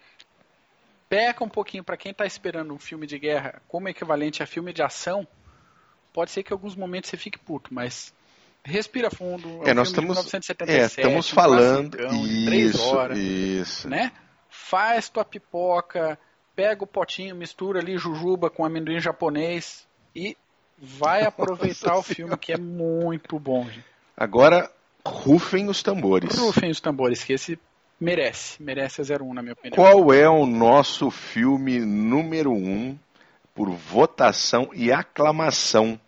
Peca 1.16 1.46
um 1.46 1.50
pouquinho 1.50 1.82
para 1.82 1.96
quem 1.96 2.12
está 2.12 2.26
esperando 2.26 2.74
um 2.74 2.78
filme 2.78 3.08
de 3.08 3.18
guerra 3.18 3.62
como 3.70 3.88
equivalente 3.88 4.44
a 4.44 4.46
filme 4.46 4.74
de 4.74 4.84
ação. 4.84 5.26
Pode 6.12 6.30
ser 6.30 6.44
que 6.44 6.52
em 6.52 6.56
alguns 6.56 6.76
momentos 6.76 7.10
você 7.10 7.16
fique 7.16 7.40
puto, 7.40 7.74
mas 7.74 8.14
respira 8.66 9.10
fundo. 9.10 9.62
É, 9.64 9.70
é 9.70 9.72
um 9.72 9.76
nós 9.76 9.88
estamos, 9.88 10.10
1977, 10.10 11.00
é, 11.00 11.04
estamos 11.04 11.30
falando 11.30 11.96
um 12.12 12.26
isso, 12.26 12.46
três 12.46 12.80
horas, 12.82 13.18
isso. 13.18 13.88
né? 13.88 14.12
Faz 14.50 15.08
tua 15.08 15.24
pipoca, 15.24 16.20
pega 16.54 16.84
o 16.84 16.88
potinho, 16.88 17.34
mistura 17.34 17.80
ali 17.80 17.98
jujuba 17.98 18.50
com 18.50 18.66
amendoim 18.66 19.00
japonês 19.00 19.88
e 20.14 20.36
vai 20.78 21.24
aproveitar 21.24 21.98
o 21.98 22.04
filme 22.04 22.36
que 22.36 22.52
é 22.52 22.58
muito 22.58 23.40
bom. 23.40 23.64
Gente. 23.70 23.86
Agora, 24.18 24.70
rufem 25.08 25.70
os 25.70 25.82
tambores. 25.82 26.38
Rufem 26.38 26.70
os 26.72 26.82
tambores, 26.82 27.24
que 27.24 27.32
esse 27.32 27.58
merece, 28.00 28.62
merece 28.62 29.02
a 29.02 29.18
01 29.22 29.34
na 29.34 29.42
minha 29.42 29.54
opinião. 29.54 29.76
Qual 29.76 30.14
é 30.14 30.30
o 30.30 30.46
nosso 30.46 31.10
filme 31.10 31.80
número 31.80 32.52
1 32.52 32.56
um 32.56 33.00
por 33.54 33.70
votação 33.70 34.70
e 34.74 34.92
aclamação 34.92 36.00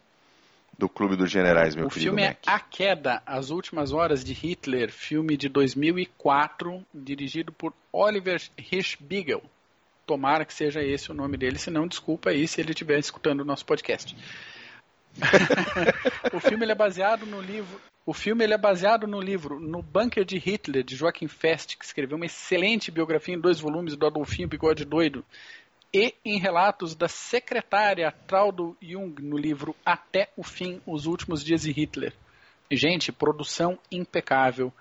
do 0.77 0.87
Clube 0.87 1.15
dos 1.15 1.31
Generais, 1.31 1.75
meu 1.75 1.87
o 1.87 1.89
querido 1.89 2.11
O 2.11 2.15
filme 2.15 2.27
Mac? 2.27 2.37
é 2.45 2.51
A 2.51 2.59
Queda, 2.59 3.21
As 3.25 3.49
Últimas 3.49 3.91
Horas 3.91 4.23
de 4.23 4.33
Hitler, 4.33 4.91
filme 4.91 5.35
de 5.35 5.49
2004, 5.49 6.85
dirigido 6.93 7.51
por 7.51 7.73
Oliver 7.91 8.41
Hirschbiegel. 8.57 9.41
Tomara 10.05 10.45
que 10.45 10.53
seja 10.53 10.83
esse 10.83 11.11
o 11.11 11.15
nome 11.15 11.35
dele, 11.35 11.57
se 11.57 11.71
não, 11.71 11.87
desculpa 11.87 12.29
aí 12.29 12.47
se 12.47 12.61
ele 12.61 12.71
estiver 12.71 12.99
escutando 12.99 13.41
o 13.41 13.45
nosso 13.45 13.65
podcast. 13.65 14.15
o 16.31 16.39
filme 16.39 16.65
é 16.69 16.75
baseado 16.75 17.25
no 17.25 17.41
livro. 17.41 17.81
O 18.07 18.13
filme 18.13 18.45
é 18.45 18.57
baseado 18.57 19.05
no 19.05 19.19
livro 19.19 19.59
No 19.59 19.81
Bunker 19.81 20.23
de 20.23 20.37
Hitler, 20.37 20.81
de 20.81 20.95
Joachim 20.95 21.27
Fest, 21.27 21.75
que 21.75 21.83
escreveu 21.83 22.15
uma 22.15 22.25
excelente 22.25 22.89
biografia 22.89 23.35
em 23.35 23.37
dois 23.39 23.59
volumes 23.59 23.97
do 23.97 24.07
Adolfinho 24.07 24.47
Bigode 24.47 24.85
Doido, 24.85 25.25
e 25.93 26.15
em 26.23 26.39
relatos 26.39 26.95
da 26.95 27.09
secretária 27.09 28.09
Traudo 28.25 28.77
Jung 28.81 29.21
no 29.21 29.37
livro 29.37 29.75
Até 29.85 30.29
o 30.37 30.43
Fim, 30.43 30.81
Os 30.85 31.05
Últimos 31.05 31.43
Dias 31.43 31.63
de 31.63 31.71
Hitler. 31.73 32.13
Gente, 32.71 33.11
produção 33.11 33.77
impecável 33.91 34.71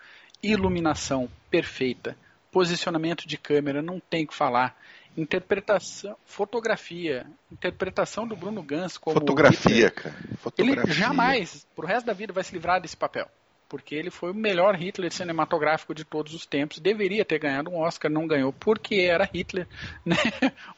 iluminação 0.41 1.29
perfeita, 1.51 2.17
posicionamento 2.53 3.27
de 3.27 3.37
câmera, 3.37 3.83
não 3.83 3.99
tem 3.99 4.23
o 4.23 4.29
que 4.29 4.37
falar. 4.37 4.81
Interpretação, 5.17 6.15
fotografia, 6.27 7.27
interpretação 7.51 8.27
do 8.27 8.37
Bruno 8.37 8.63
Gans 8.63 8.99
como 8.99 9.19
fotografia, 9.19 9.87
Hitler, 9.87 9.95
cara. 9.95 10.17
Fotografia. 10.39 10.83
Ele 10.83 10.93
jamais, 10.93 11.67
pro 11.75 11.87
resto 11.87 12.07
da 12.07 12.13
vida, 12.13 12.33
vai 12.33 12.45
se 12.45 12.53
livrar 12.53 12.81
desse 12.81 12.97
papel. 12.97 13.27
Porque 13.69 13.95
ele 13.95 14.11
foi 14.11 14.31
o 14.31 14.35
melhor 14.35 14.77
Hitler 14.77 15.11
cinematográfico 15.11 15.95
de 15.95 16.05
todos 16.05 16.35
os 16.35 16.45
tempos. 16.47 16.79
Deveria 16.79 17.25
ter 17.25 17.39
ganhado 17.39 17.71
um 17.71 17.79
Oscar, 17.79 18.11
não 18.11 18.27
ganhou, 18.27 18.53
porque 18.53 18.97
era 18.97 19.25
Hitler. 19.25 19.67
Né? 20.05 20.17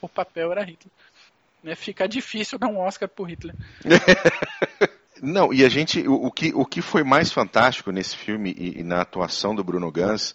O 0.01 0.07
papel 0.07 0.51
era 0.51 0.63
Hitler. 0.63 0.91
Né? 1.61 1.75
Fica 1.75 2.07
difícil 2.07 2.57
dar 2.57 2.67
um 2.67 2.79
Oscar 2.79 3.07
pro 3.07 3.25
Hitler. 3.25 3.55
Não, 5.21 5.53
e 5.53 5.65
a 5.65 5.69
gente. 5.69 6.07
O, 6.07 6.27
o, 6.27 6.31
que, 6.31 6.53
o 6.55 6.65
que 6.65 6.81
foi 6.81 7.03
mais 7.03 7.31
fantástico 7.31 7.91
nesse 7.91 8.15
filme 8.15 8.55
e, 8.57 8.79
e 8.79 8.83
na 8.83 9.01
atuação 9.01 9.53
do 9.53 9.63
Bruno 9.63 9.91
Gans 9.91 10.33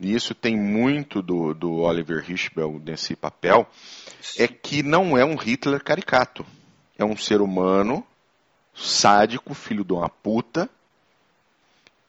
e 0.00 0.14
isso 0.14 0.34
tem 0.34 0.56
muito 0.56 1.22
do, 1.22 1.54
do 1.54 1.80
Oliver 1.80 2.28
Hirschfeld 2.28 2.80
nesse 2.84 3.14
papel, 3.14 3.66
é 4.36 4.48
que 4.48 4.82
não 4.82 5.16
é 5.16 5.24
um 5.24 5.36
Hitler 5.36 5.82
caricato. 5.82 6.44
É 6.98 7.04
um 7.04 7.16
ser 7.16 7.40
humano 7.40 8.04
sádico, 8.74 9.54
filho 9.54 9.84
de 9.84 9.92
uma 9.92 10.08
puta, 10.08 10.68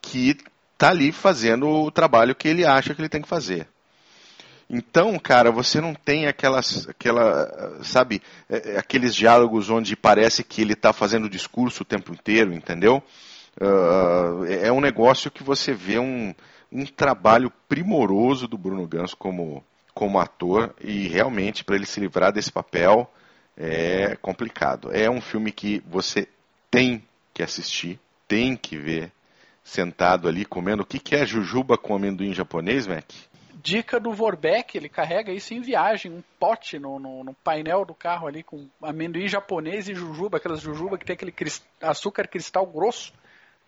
que 0.02 0.38
tá 0.78 0.90
ali 0.90 1.12
fazendo 1.12 1.68
o 1.68 1.92
trabalho 1.92 2.36
que 2.36 2.48
ele 2.48 2.66
acha 2.66 2.94
que 2.94 3.02
ele 3.02 3.10
tem 3.10 3.22
que 3.22 3.28
fazer. 3.28 3.68
Então, 4.68 5.18
cara, 5.20 5.52
você 5.52 5.80
não 5.80 5.94
tem 5.94 6.26
aquelas, 6.26 6.90
aquela, 6.90 7.84
sabe, 7.84 8.22
é, 8.50 8.74
é, 8.74 8.78
aqueles 8.80 9.14
diálogos 9.14 9.70
onde 9.70 9.96
parece 9.96 10.44
que 10.44 10.62
ele 10.62 10.74
está 10.74 10.92
fazendo 10.92 11.30
discurso 11.30 11.84
o 11.84 11.86
tempo 11.86 12.12
inteiro, 12.12 12.52
entendeu? 12.52 13.04
Uh, 13.62 14.44
é 14.46 14.72
um 14.72 14.82
negócio 14.82 15.30
que 15.32 15.44
você 15.44 15.72
vê 15.72 16.00
um, 16.00 16.34
um 16.76 16.86
trabalho 16.86 17.50
primoroso 17.70 18.50
do 18.50 18.58
Bruno 18.58 18.86
Gans 18.86 19.14
como, 19.14 19.64
como 19.94 20.20
ator 20.20 20.76
e 20.82 21.08
realmente 21.08 21.64
para 21.64 21.78
ele 21.78 21.86
se 21.86 22.02
livrar 22.02 22.34
desse 22.34 22.52
papel 22.52 23.10
é 23.58 24.18
complicado. 24.18 24.92
É 24.92 25.10
um 25.10 25.22
filme 25.22 25.54
que 25.54 25.82
você 25.88 26.28
tem 26.70 27.02
que 27.34 27.42
assistir, 27.42 27.98
tem 28.28 28.58
que 28.58 28.78
ver 28.78 29.10
sentado 29.64 30.28
ali 30.28 30.44
comendo. 30.44 30.84
O 30.84 30.86
que, 30.86 31.00
que 31.00 31.16
é 31.16 31.26
jujuba 31.26 31.78
com 31.78 31.96
amendoim 31.96 32.34
japonês, 32.34 32.86
Mac? 32.86 33.10
Dica 33.54 33.98
do 33.98 34.12
Vorbeck, 34.12 34.78
ele 34.78 34.90
carrega 34.90 35.32
isso 35.32 35.54
em 35.54 35.62
viagem, 35.62 36.12
um 36.12 36.24
pote 36.38 36.78
no, 36.78 37.00
no, 37.00 37.24
no, 37.24 37.34
painel 37.34 37.84
do 37.86 37.96
carro 37.96 38.28
ali 38.28 38.44
com 38.44 38.68
amendoim 38.82 39.28
japonês 39.28 39.88
e 39.88 39.96
jujuba, 39.96 40.38
aquelas 40.38 40.62
jujuba 40.62 40.98
que 40.98 41.06
tem 41.06 41.14
aquele 41.14 41.34
açúcar 41.82 42.28
cristal 42.28 42.68
grosso. 42.68 43.14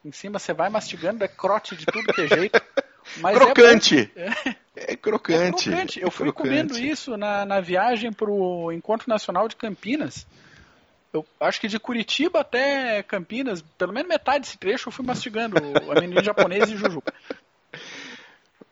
Em 0.06 0.12
cima 0.12 0.38
você 0.38 0.54
vai 0.54 0.70
mastigando, 0.70 1.24
é 1.24 1.28
crote 1.28 1.76
de 1.76 1.86
tudo 1.86 2.14
que 2.14 2.22
é 2.22 2.28
jeito. 2.28 2.62
Mas 3.18 3.36
é 3.36 3.40
crocante. 3.40 4.12
É, 4.16 4.94
é, 4.94 4.96
crocante. 4.96 5.70
é 5.70 5.72
crocante. 5.72 6.02
Eu 6.02 6.12
fui 6.12 6.32
crocante. 6.32 6.50
comendo 6.50 6.78
isso 6.78 7.18
na, 7.18 7.46
na 7.46 7.60
viagem 7.60 8.12
para 8.12 8.30
o 8.30 8.72
Encontro 8.72 9.10
Nacional 9.10 9.48
de 9.48 9.56
Campinas. 9.56 10.28
Eu 11.14 11.26
acho 11.40 11.60
que 11.60 11.68
de 11.68 11.80
Curitiba 11.80 12.42
até 12.42 13.02
Campinas, 13.02 13.62
pelo 13.78 13.94
menos 13.94 14.10
metade 14.10 14.42
desse 14.42 14.58
trecho, 14.58 14.90
eu 14.90 14.94
fui 14.94 15.06
mastigando 15.06 15.56
o 15.86 15.92
amendoim 15.92 16.22
japonês 16.24 16.70
e 16.70 16.78
jujuba. 16.78 17.14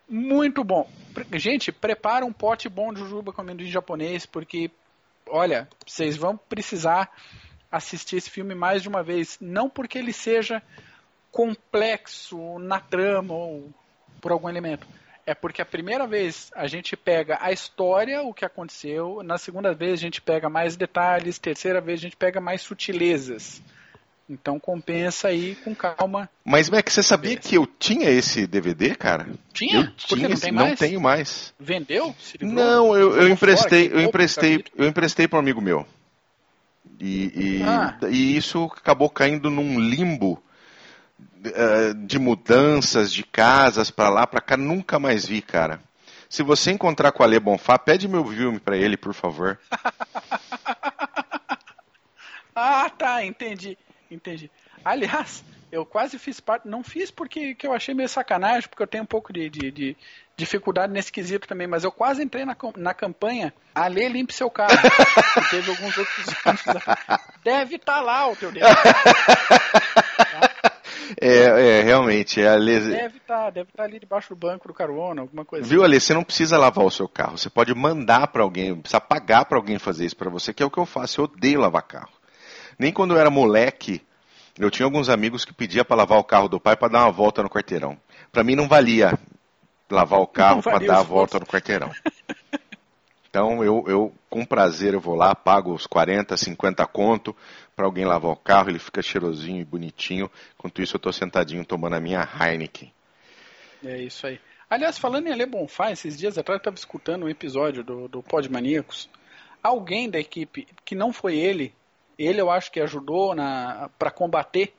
Muito 0.08 0.64
bom. 0.64 0.90
Gente, 1.34 1.72
prepara 1.72 2.26
um 2.26 2.34
pote 2.34 2.70
bom 2.70 2.94
de 2.94 3.00
jujuba 3.00 3.32
com 3.32 3.42
amendoim 3.42 3.68
japonês, 3.68 4.26
porque, 4.26 4.70
olha, 5.28 5.68
vocês 5.86 6.18
vão 6.18 6.38
precisar 6.38 7.10
assistir 7.72 8.18
esse 8.18 8.30
filme 8.30 8.54
mais 8.54 8.82
de 8.82 8.90
uma 8.90 9.02
vez. 9.02 9.38
Não 9.42 9.70
porque 9.70 9.98
ele 9.98 10.14
seja 10.14 10.62
complexo 11.32 12.60
na 12.60 12.80
trama 12.80 13.34
ou 13.34 13.74
por 14.26 14.32
algum 14.32 14.50
elemento. 14.50 14.88
É 15.24 15.36
porque 15.36 15.62
a 15.62 15.66
primeira 15.66 16.08
vez 16.08 16.50
a 16.56 16.66
gente 16.66 16.98
pega 16.98 17.38
a 17.40 17.52
história, 17.52 18.24
o 18.24 18.34
que 18.34 18.44
aconteceu, 18.44 19.22
na 19.24 19.38
segunda 19.38 19.72
vez 19.72 19.94
a 19.94 20.02
gente 20.02 20.20
pega 20.20 20.50
mais 20.50 20.76
detalhes, 20.76 21.38
terceira 21.38 21.80
vez 21.80 22.00
a 22.00 22.02
gente 22.02 22.18
pega 22.18 22.42
mais 22.42 22.64
sutilezas. 22.64 23.62
Então 24.28 24.60
compensa 24.60 25.28
aí 25.28 25.54
com 25.64 25.76
calma. 25.76 26.28
Mas 26.44 26.72
Mac, 26.72 26.90
você 26.90 27.04
sabia 27.04 27.38
que 27.38 27.54
eu 27.54 27.68
tinha 27.68 28.10
esse 28.10 28.48
DVD, 28.48 28.96
cara? 28.96 29.28
Tinha? 29.54 29.82
Eu 29.82 29.92
tinha, 29.92 30.30
não, 30.30 30.36
tem 30.36 30.52
mais? 30.52 30.70
não 30.70 30.76
tenho 30.76 31.00
mais. 31.00 31.54
Vendeu? 31.60 32.16
Não, 32.42 32.96
eu, 32.96 33.16
eu 33.16 33.30
emprestei, 33.30 33.92
eu 33.94 34.02
emprestei, 34.02 34.66
eu 34.76 34.88
emprestei 34.88 35.28
para 35.28 35.38
um 35.38 35.42
amigo 35.44 35.62
meu. 35.62 35.86
E, 37.00 37.60
e, 37.60 37.64
ah. 37.64 37.96
e, 38.10 38.36
isso 38.36 38.72
acabou 38.76 39.08
caindo 39.08 39.52
num 39.52 39.80
limbo 39.80 40.42
de 42.06 42.20
mudanças 42.20 43.12
de 43.12 43.24
casas 43.24 43.92
para 43.92 44.10
lá, 44.10 44.28
para 44.28 44.42
cá, 44.42 44.58
nunca 44.58 45.00
mais 45.00 45.26
vi, 45.26 45.42
cara. 45.42 45.80
Se 46.30 46.44
você 46.44 46.72
encontrar 46.72 47.12
com 47.12 47.24
a 47.24 47.26
Ale 47.26 47.40
Bonfá, 47.40 47.78
pede 47.78 48.08
meu 48.08 48.26
filme 48.26 48.60
para 48.60 48.76
ele, 48.76 48.98
por 48.98 49.14
favor. 49.14 49.60
ah, 52.56 52.90
tá, 52.90 53.24
entendi, 53.24 53.78
entendi. 54.10 54.50
Aliás, 54.84 55.44
eu 55.72 55.86
quase 55.86 56.20
fiz 56.20 56.40
parte, 56.40 56.68
não 56.68 56.84
fiz 56.84 57.12
porque 57.12 57.56
que 57.56 57.68
eu 57.68 57.74
achei 57.74 57.94
meio 57.94 58.10
sacanagem, 58.10 58.70
porque 58.70 58.84
eu 58.84 58.88
tenho 58.88 59.04
um 59.04 59.08
pouco 59.08 59.34
de, 59.34 59.50
de, 59.50 59.72
de 59.72 59.98
dificuldade 60.38 60.92
nesse 60.92 61.12
quesito 61.12 61.48
também, 61.48 61.68
mas 61.68 61.84
eu 61.84 61.92
quase 61.92 62.24
entrei 62.24 62.46
na, 62.46 62.56
na 62.78 62.94
campanha 62.94 63.54
Ale 63.74 64.08
limpe 64.10 64.34
seu 64.34 64.50
carro. 64.50 64.78
teve 65.50 65.72
alguns 65.72 65.98
outros 65.98 66.26
Deve 67.44 67.76
estar 67.76 67.96
tá 67.96 68.02
lá 68.02 68.28
o 68.28 68.36
teu 68.36 68.52
dedo. 68.52 68.66
É, 71.20 71.80
é, 71.80 71.82
realmente. 71.82 72.42
É 72.42 72.48
Ale... 72.48 72.80
Deve 72.80 73.18
estar 73.18 73.44
tá, 73.46 73.50
deve 73.50 73.72
tá 73.72 73.84
ali 73.84 74.00
debaixo 74.00 74.30
do 74.30 74.36
banco 74.36 74.68
do 74.68 74.74
carona, 74.74 75.22
alguma 75.22 75.46
coisa. 75.46 75.68
Viu, 75.68 75.84
Ale? 75.84 76.00
Você 76.00 76.14
não 76.14 76.24
precisa 76.24 76.58
lavar 76.58 76.86
o 76.86 76.92
seu 76.92 77.08
carro. 77.08 77.38
Você 77.38 77.50
pode 77.50 77.74
mandar 77.74 78.28
para 78.28 78.44
alguém, 78.44 78.76
precisa 78.76 79.02
pagar 79.02 79.46
para 79.46 79.58
alguém 79.58 79.78
fazer 79.78 80.06
isso 80.06 80.16
para 80.16 80.30
você, 80.30 80.54
que 80.54 80.64
é 80.64 80.66
o 80.66 80.72
que 80.72 80.78
eu 80.78 80.86
faço. 80.86 81.22
Eu 81.22 81.26
odeio 81.26 81.60
lavar 81.60 81.84
carro. 81.84 82.12
Nem 82.78 82.92
quando 82.92 83.14
eu 83.14 83.20
era 83.20 83.30
moleque, 83.30 84.02
eu 84.58 84.72
tinha 84.72 84.86
alguns 84.86 85.10
amigos 85.10 85.46
que 85.46 85.54
pediam 85.54 85.86
para 85.86 85.98
lavar 85.98 86.18
o 86.18 86.24
carro 86.24 86.48
do 86.48 86.60
pai 86.60 86.76
para 86.76 86.92
dar 86.92 87.04
uma 87.04 87.12
volta 87.12 87.44
no 87.44 87.50
quarteirão. 87.50 87.98
Para 88.32 88.44
mim 88.44 88.56
não 88.56 88.68
valia 88.68 89.18
lavar 89.90 90.20
o 90.20 90.28
carro 90.28 90.62
para 90.62 90.80
dar 90.80 91.00
a 91.00 91.04
volta 91.04 91.40
no 91.40 91.46
quarteirão. 91.46 91.92
Então 93.36 93.62
eu, 93.62 93.84
eu, 93.86 94.14
com 94.30 94.46
prazer, 94.46 94.94
eu 94.94 95.02
vou 95.02 95.14
lá, 95.14 95.36
pago 95.36 95.74
os 95.74 95.86
40, 95.86 96.38
50 96.38 96.88
conto 96.88 97.36
para 97.76 97.86
alguém 97.86 98.06
lavar 98.06 98.32
o 98.32 98.36
carro, 98.38 98.70
ele 98.70 98.80
fica 98.80 99.02
cheirosinho 99.02 99.60
e 99.60 99.66
bonitinho. 99.66 100.32
Enquanto 100.58 100.82
isso, 100.82 100.96
eu 100.96 101.00
estou 101.00 101.12
sentadinho 101.12 101.66
tomando 101.66 101.98
a 101.98 102.00
minha 102.00 102.22
Heineken. 102.22 102.94
É 103.84 104.02
isso 104.02 104.26
aí. 104.26 104.40
Aliás, 104.70 104.98
falando 104.98 105.28
em 105.28 105.34
Ale 105.34 105.46
Bonfá, 105.46 105.92
esses 105.92 106.18
dias 106.18 106.38
atrás 106.38 106.60
eu 106.60 106.62
estava 106.62 106.78
escutando 106.78 107.26
um 107.26 107.30
episódio 107.30 107.84
do, 107.84 108.08
do 108.08 108.24
Pod 108.24 108.50
Maníacos. 108.50 109.10
Alguém 109.62 110.10
da 110.10 110.18
equipe, 110.18 110.66
que 110.86 110.96
não 110.96 111.12
foi 111.12 111.36
ele, 111.36 111.76
ele 112.18 112.40
eu 112.40 112.50
acho 112.50 112.72
que 112.72 112.80
ajudou 112.80 113.36
para 114.00 114.12
combater 114.12 114.74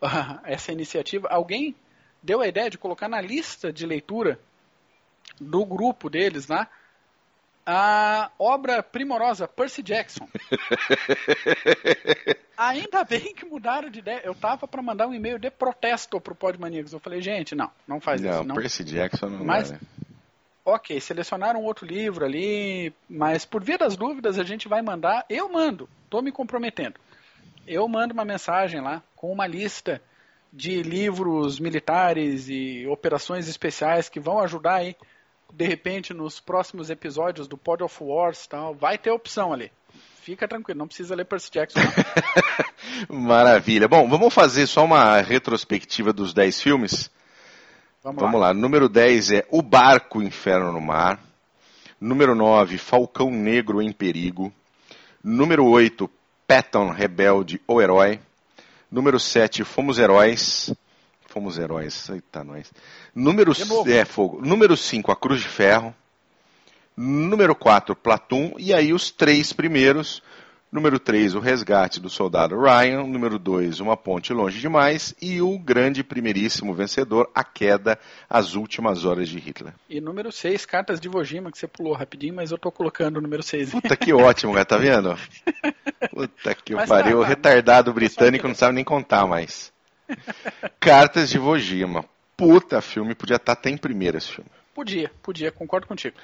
essa 0.46 0.70
iniciativa, 0.70 1.26
alguém 1.32 1.74
deu 2.22 2.42
a 2.42 2.46
ideia 2.46 2.70
de 2.70 2.78
colocar 2.78 3.08
na 3.08 3.20
lista 3.20 3.72
de 3.72 3.84
leitura 3.84 4.38
do 5.40 5.66
grupo 5.66 6.08
deles 6.08 6.46
lá 6.46 6.60
né, 6.60 6.68
a 7.70 8.30
obra 8.38 8.82
primorosa 8.82 9.46
Percy 9.46 9.82
Jackson. 9.82 10.26
Ainda 12.56 13.04
bem 13.04 13.34
que 13.34 13.44
mudaram 13.44 13.90
de 13.90 13.98
ideia. 13.98 14.22
Eu 14.24 14.34
tava 14.34 14.66
para 14.66 14.80
mandar 14.80 15.06
um 15.06 15.12
e-mail 15.12 15.38
de 15.38 15.50
protesto 15.50 16.18
pro 16.18 16.34
Podmaníacos. 16.34 16.94
Eu 16.94 16.98
falei, 16.98 17.20
gente, 17.20 17.54
não, 17.54 17.70
não 17.86 18.00
faz 18.00 18.22
não, 18.22 18.30
isso. 18.30 18.44
Não, 18.44 18.54
Percy 18.54 18.84
Jackson 18.84 19.26
não 19.26 19.44
mas, 19.44 19.70
dá, 19.70 19.76
né? 19.76 19.82
Ok, 20.64 20.98
selecionaram 20.98 21.62
outro 21.62 21.84
livro 21.84 22.24
ali, 22.24 22.90
mas 23.08 23.44
por 23.44 23.62
via 23.62 23.76
das 23.76 23.98
dúvidas 23.98 24.38
a 24.38 24.44
gente 24.44 24.66
vai 24.66 24.80
mandar. 24.80 25.26
Eu 25.28 25.52
mando, 25.52 25.86
tô 26.08 26.22
me 26.22 26.32
comprometendo. 26.32 26.98
Eu 27.66 27.86
mando 27.86 28.14
uma 28.14 28.24
mensagem 28.24 28.80
lá 28.80 29.02
com 29.14 29.30
uma 29.30 29.46
lista 29.46 30.00
de 30.50 30.82
livros 30.82 31.60
militares 31.60 32.48
e 32.48 32.86
operações 32.86 33.46
especiais 33.46 34.08
que 34.08 34.18
vão 34.18 34.40
ajudar 34.40 34.76
aí 34.76 34.96
de 35.52 35.66
repente, 35.66 36.14
nos 36.14 36.40
próximos 36.40 36.90
episódios 36.90 37.48
do 37.48 37.56
Pod 37.56 37.82
of 37.82 37.96
Wars 38.02 38.46
tal, 38.46 38.74
vai 38.74 38.98
ter 38.98 39.10
opção 39.10 39.52
ali. 39.52 39.72
Fica 40.20 40.46
tranquilo, 40.46 40.78
não 40.78 40.86
precisa 40.86 41.14
ler 41.14 41.24
Percy 41.24 41.50
Jackson. 41.50 41.80
Maravilha. 43.08 43.88
Bom, 43.88 44.08
vamos 44.08 44.34
fazer 44.34 44.66
só 44.66 44.84
uma 44.84 45.20
retrospectiva 45.20 46.12
dos 46.12 46.34
10 46.34 46.60
filmes? 46.60 47.10
Vamos, 48.02 48.20
vamos 48.20 48.40
lá. 48.40 48.48
lá. 48.48 48.54
Número 48.54 48.88
10 48.88 49.30
é 49.32 49.46
O 49.50 49.62
Barco 49.62 50.22
Inferno 50.22 50.70
no 50.70 50.80
Mar. 50.80 51.18
Número 52.00 52.34
9, 52.34 52.78
Falcão 52.78 53.30
Negro 53.30 53.82
em 53.82 53.90
Perigo. 53.90 54.52
Número 55.24 55.64
8, 55.66 56.08
Patton 56.46 56.90
Rebelde 56.90 57.60
ou 57.66 57.82
Herói. 57.82 58.20
Número 58.90 59.18
7, 59.18 59.64
Fomos 59.64 59.98
Heróis. 59.98 60.72
Fomos 61.38 61.56
Heróis. 61.56 62.10
Eita, 62.10 62.42
nós. 62.42 62.72
Número, 63.14 63.52
é, 63.86 64.04
fogo. 64.04 64.44
Número 64.44 64.76
5, 64.76 65.12
A 65.12 65.14
Cruz 65.14 65.40
de 65.40 65.46
Ferro. 65.46 65.94
Número 66.96 67.54
4, 67.54 67.94
Platum. 67.94 68.54
E 68.58 68.74
aí 68.74 68.92
os 68.92 69.12
três 69.12 69.52
primeiros, 69.52 70.20
Número 70.72 70.98
3, 70.98 71.36
O 71.36 71.38
Resgate 71.38 72.00
do 72.00 72.10
Soldado 72.10 72.58
Ryan. 72.60 73.04
Número 73.04 73.38
2, 73.38 73.78
Uma 73.78 73.96
Ponte 73.96 74.32
Longe 74.32 74.58
Demais. 74.58 75.14
E 75.22 75.40
o 75.40 75.56
grande 75.60 76.02
primeiríssimo 76.02 76.74
vencedor, 76.74 77.30
A 77.32 77.44
Queda, 77.44 77.96
As 78.28 78.56
Últimas 78.56 79.04
Horas 79.04 79.28
de 79.28 79.38
Hitler. 79.38 79.72
E 79.88 80.00
número 80.00 80.32
6, 80.32 80.66
Cartas 80.66 80.98
de 80.98 81.08
Vojima, 81.08 81.52
que 81.52 81.58
você 81.58 81.68
pulou 81.68 81.92
rapidinho, 81.92 82.34
mas 82.34 82.50
eu 82.50 82.58
tô 82.58 82.72
colocando 82.72 83.18
o 83.18 83.20
número 83.20 83.44
6. 83.44 83.70
Puta 83.70 83.96
que 83.96 84.12
ótimo, 84.12 84.54
cara, 84.54 84.64
tá 84.64 84.76
vendo? 84.76 85.16
Puta 86.10 86.52
que 86.56 86.74
mas 86.74 86.88
pariu. 86.88 87.18
Tá, 87.18 87.22
tá. 87.22 87.28
retardado 87.28 87.94
britânico 87.94 88.48
não 88.48 88.56
sabe 88.56 88.74
nem 88.74 88.82
contar 88.82 89.24
mais. 89.24 89.72
Cartas 90.80 91.30
de 91.30 91.38
Vojima. 91.38 92.04
Puta 92.36 92.80
filme, 92.80 93.14
podia 93.14 93.36
estar 93.36 93.54
tá 93.54 93.60
até 93.60 93.70
em 93.70 93.76
primeiro 93.76 94.16
esse 94.16 94.32
filme. 94.32 94.50
Podia, 94.74 95.10
podia, 95.22 95.50
concordo 95.50 95.86
contigo. 95.86 96.16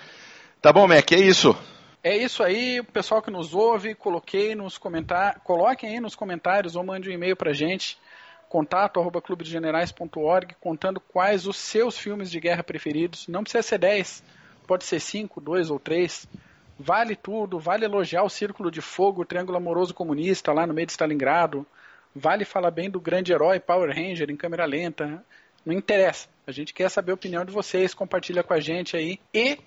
Tá 0.63 0.73
bom, 0.73 0.87
Mac, 0.87 1.11
é 1.13 1.17
isso. 1.17 1.57
É 2.03 2.17
isso 2.17 2.43
aí, 2.43 2.81
o 2.81 2.85
pessoal 2.85 3.23
que 3.23 3.31
nos 3.31 3.55
ouve, 3.55 3.95
coloquei 3.95 4.55
nos 4.55 4.77
comentários, 4.77 5.43
coloquem 5.43 5.91
aí 5.91 6.01
nos 6.01 6.15
comentários 6.15 6.77
ou 6.77 6.85
mande 6.85 7.09
um 7.09 7.13
e-mail 7.13 7.35
pra 7.35 7.53
gente, 7.53 7.99
contato 8.49 9.01
arroba 9.01 9.23
clubedegenerais.org, 9.23 10.55
contando 10.61 11.01
quais 11.01 11.47
os 11.47 11.57
seus 11.57 11.99
filmes 11.99 12.31
de 12.31 12.39
guerra 12.39 12.63
preferidos. 12.63 13.27
Não 13.27 13.43
precisa 13.43 13.63
ser 13.63 13.79
10, 13.79 14.23
pode 14.67 14.85
ser 14.85 15.01
5, 15.01 15.41
2 15.41 15.71
ou 15.71 15.81
3. 15.81 16.29
Vale 16.79 17.17
tudo, 17.17 17.59
vale 17.59 17.85
elogiar 17.85 18.23
o 18.23 18.29
Círculo 18.29 18.71
de 18.71 18.81
Fogo, 18.81 19.23
o 19.23 19.25
Triângulo 19.25 19.57
Amoroso 19.57 19.95
Comunista 19.95 20.53
lá 20.53 20.67
no 20.67 20.75
meio 20.75 20.87
de 20.87 20.93
Stalingrado. 20.93 21.67
Vale 22.15 22.45
falar 22.45 22.71
bem 22.71 22.89
do 22.89 23.01
grande 23.01 23.33
herói 23.33 23.59
Power 23.59 23.89
Ranger 23.89 24.31
em 24.31 24.37
câmera 24.37 24.65
lenta. 24.65 25.25
Não 25.65 25.75
interessa. 25.75 26.29
A 26.47 26.53
gente 26.53 26.73
quer 26.73 26.91
saber 26.91 27.13
a 27.13 27.15
opinião 27.15 27.45
de 27.45 27.53
vocês, 27.53 27.95
compartilha 27.95 28.43
com 28.43 28.55
a 28.55 28.61
gente 28.61 28.97
aí. 28.97 29.19
E 29.33 29.59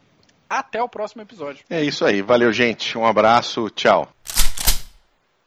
até 0.49 0.81
o 0.81 0.87
próximo 0.87 1.21
episódio. 1.21 1.65
É 1.69 1.83
isso 1.83 2.05
aí. 2.05 2.21
Valeu, 2.21 2.53
gente. 2.53 2.97
Um 2.97 3.05
abraço. 3.05 3.69
Tchau. 3.71 4.16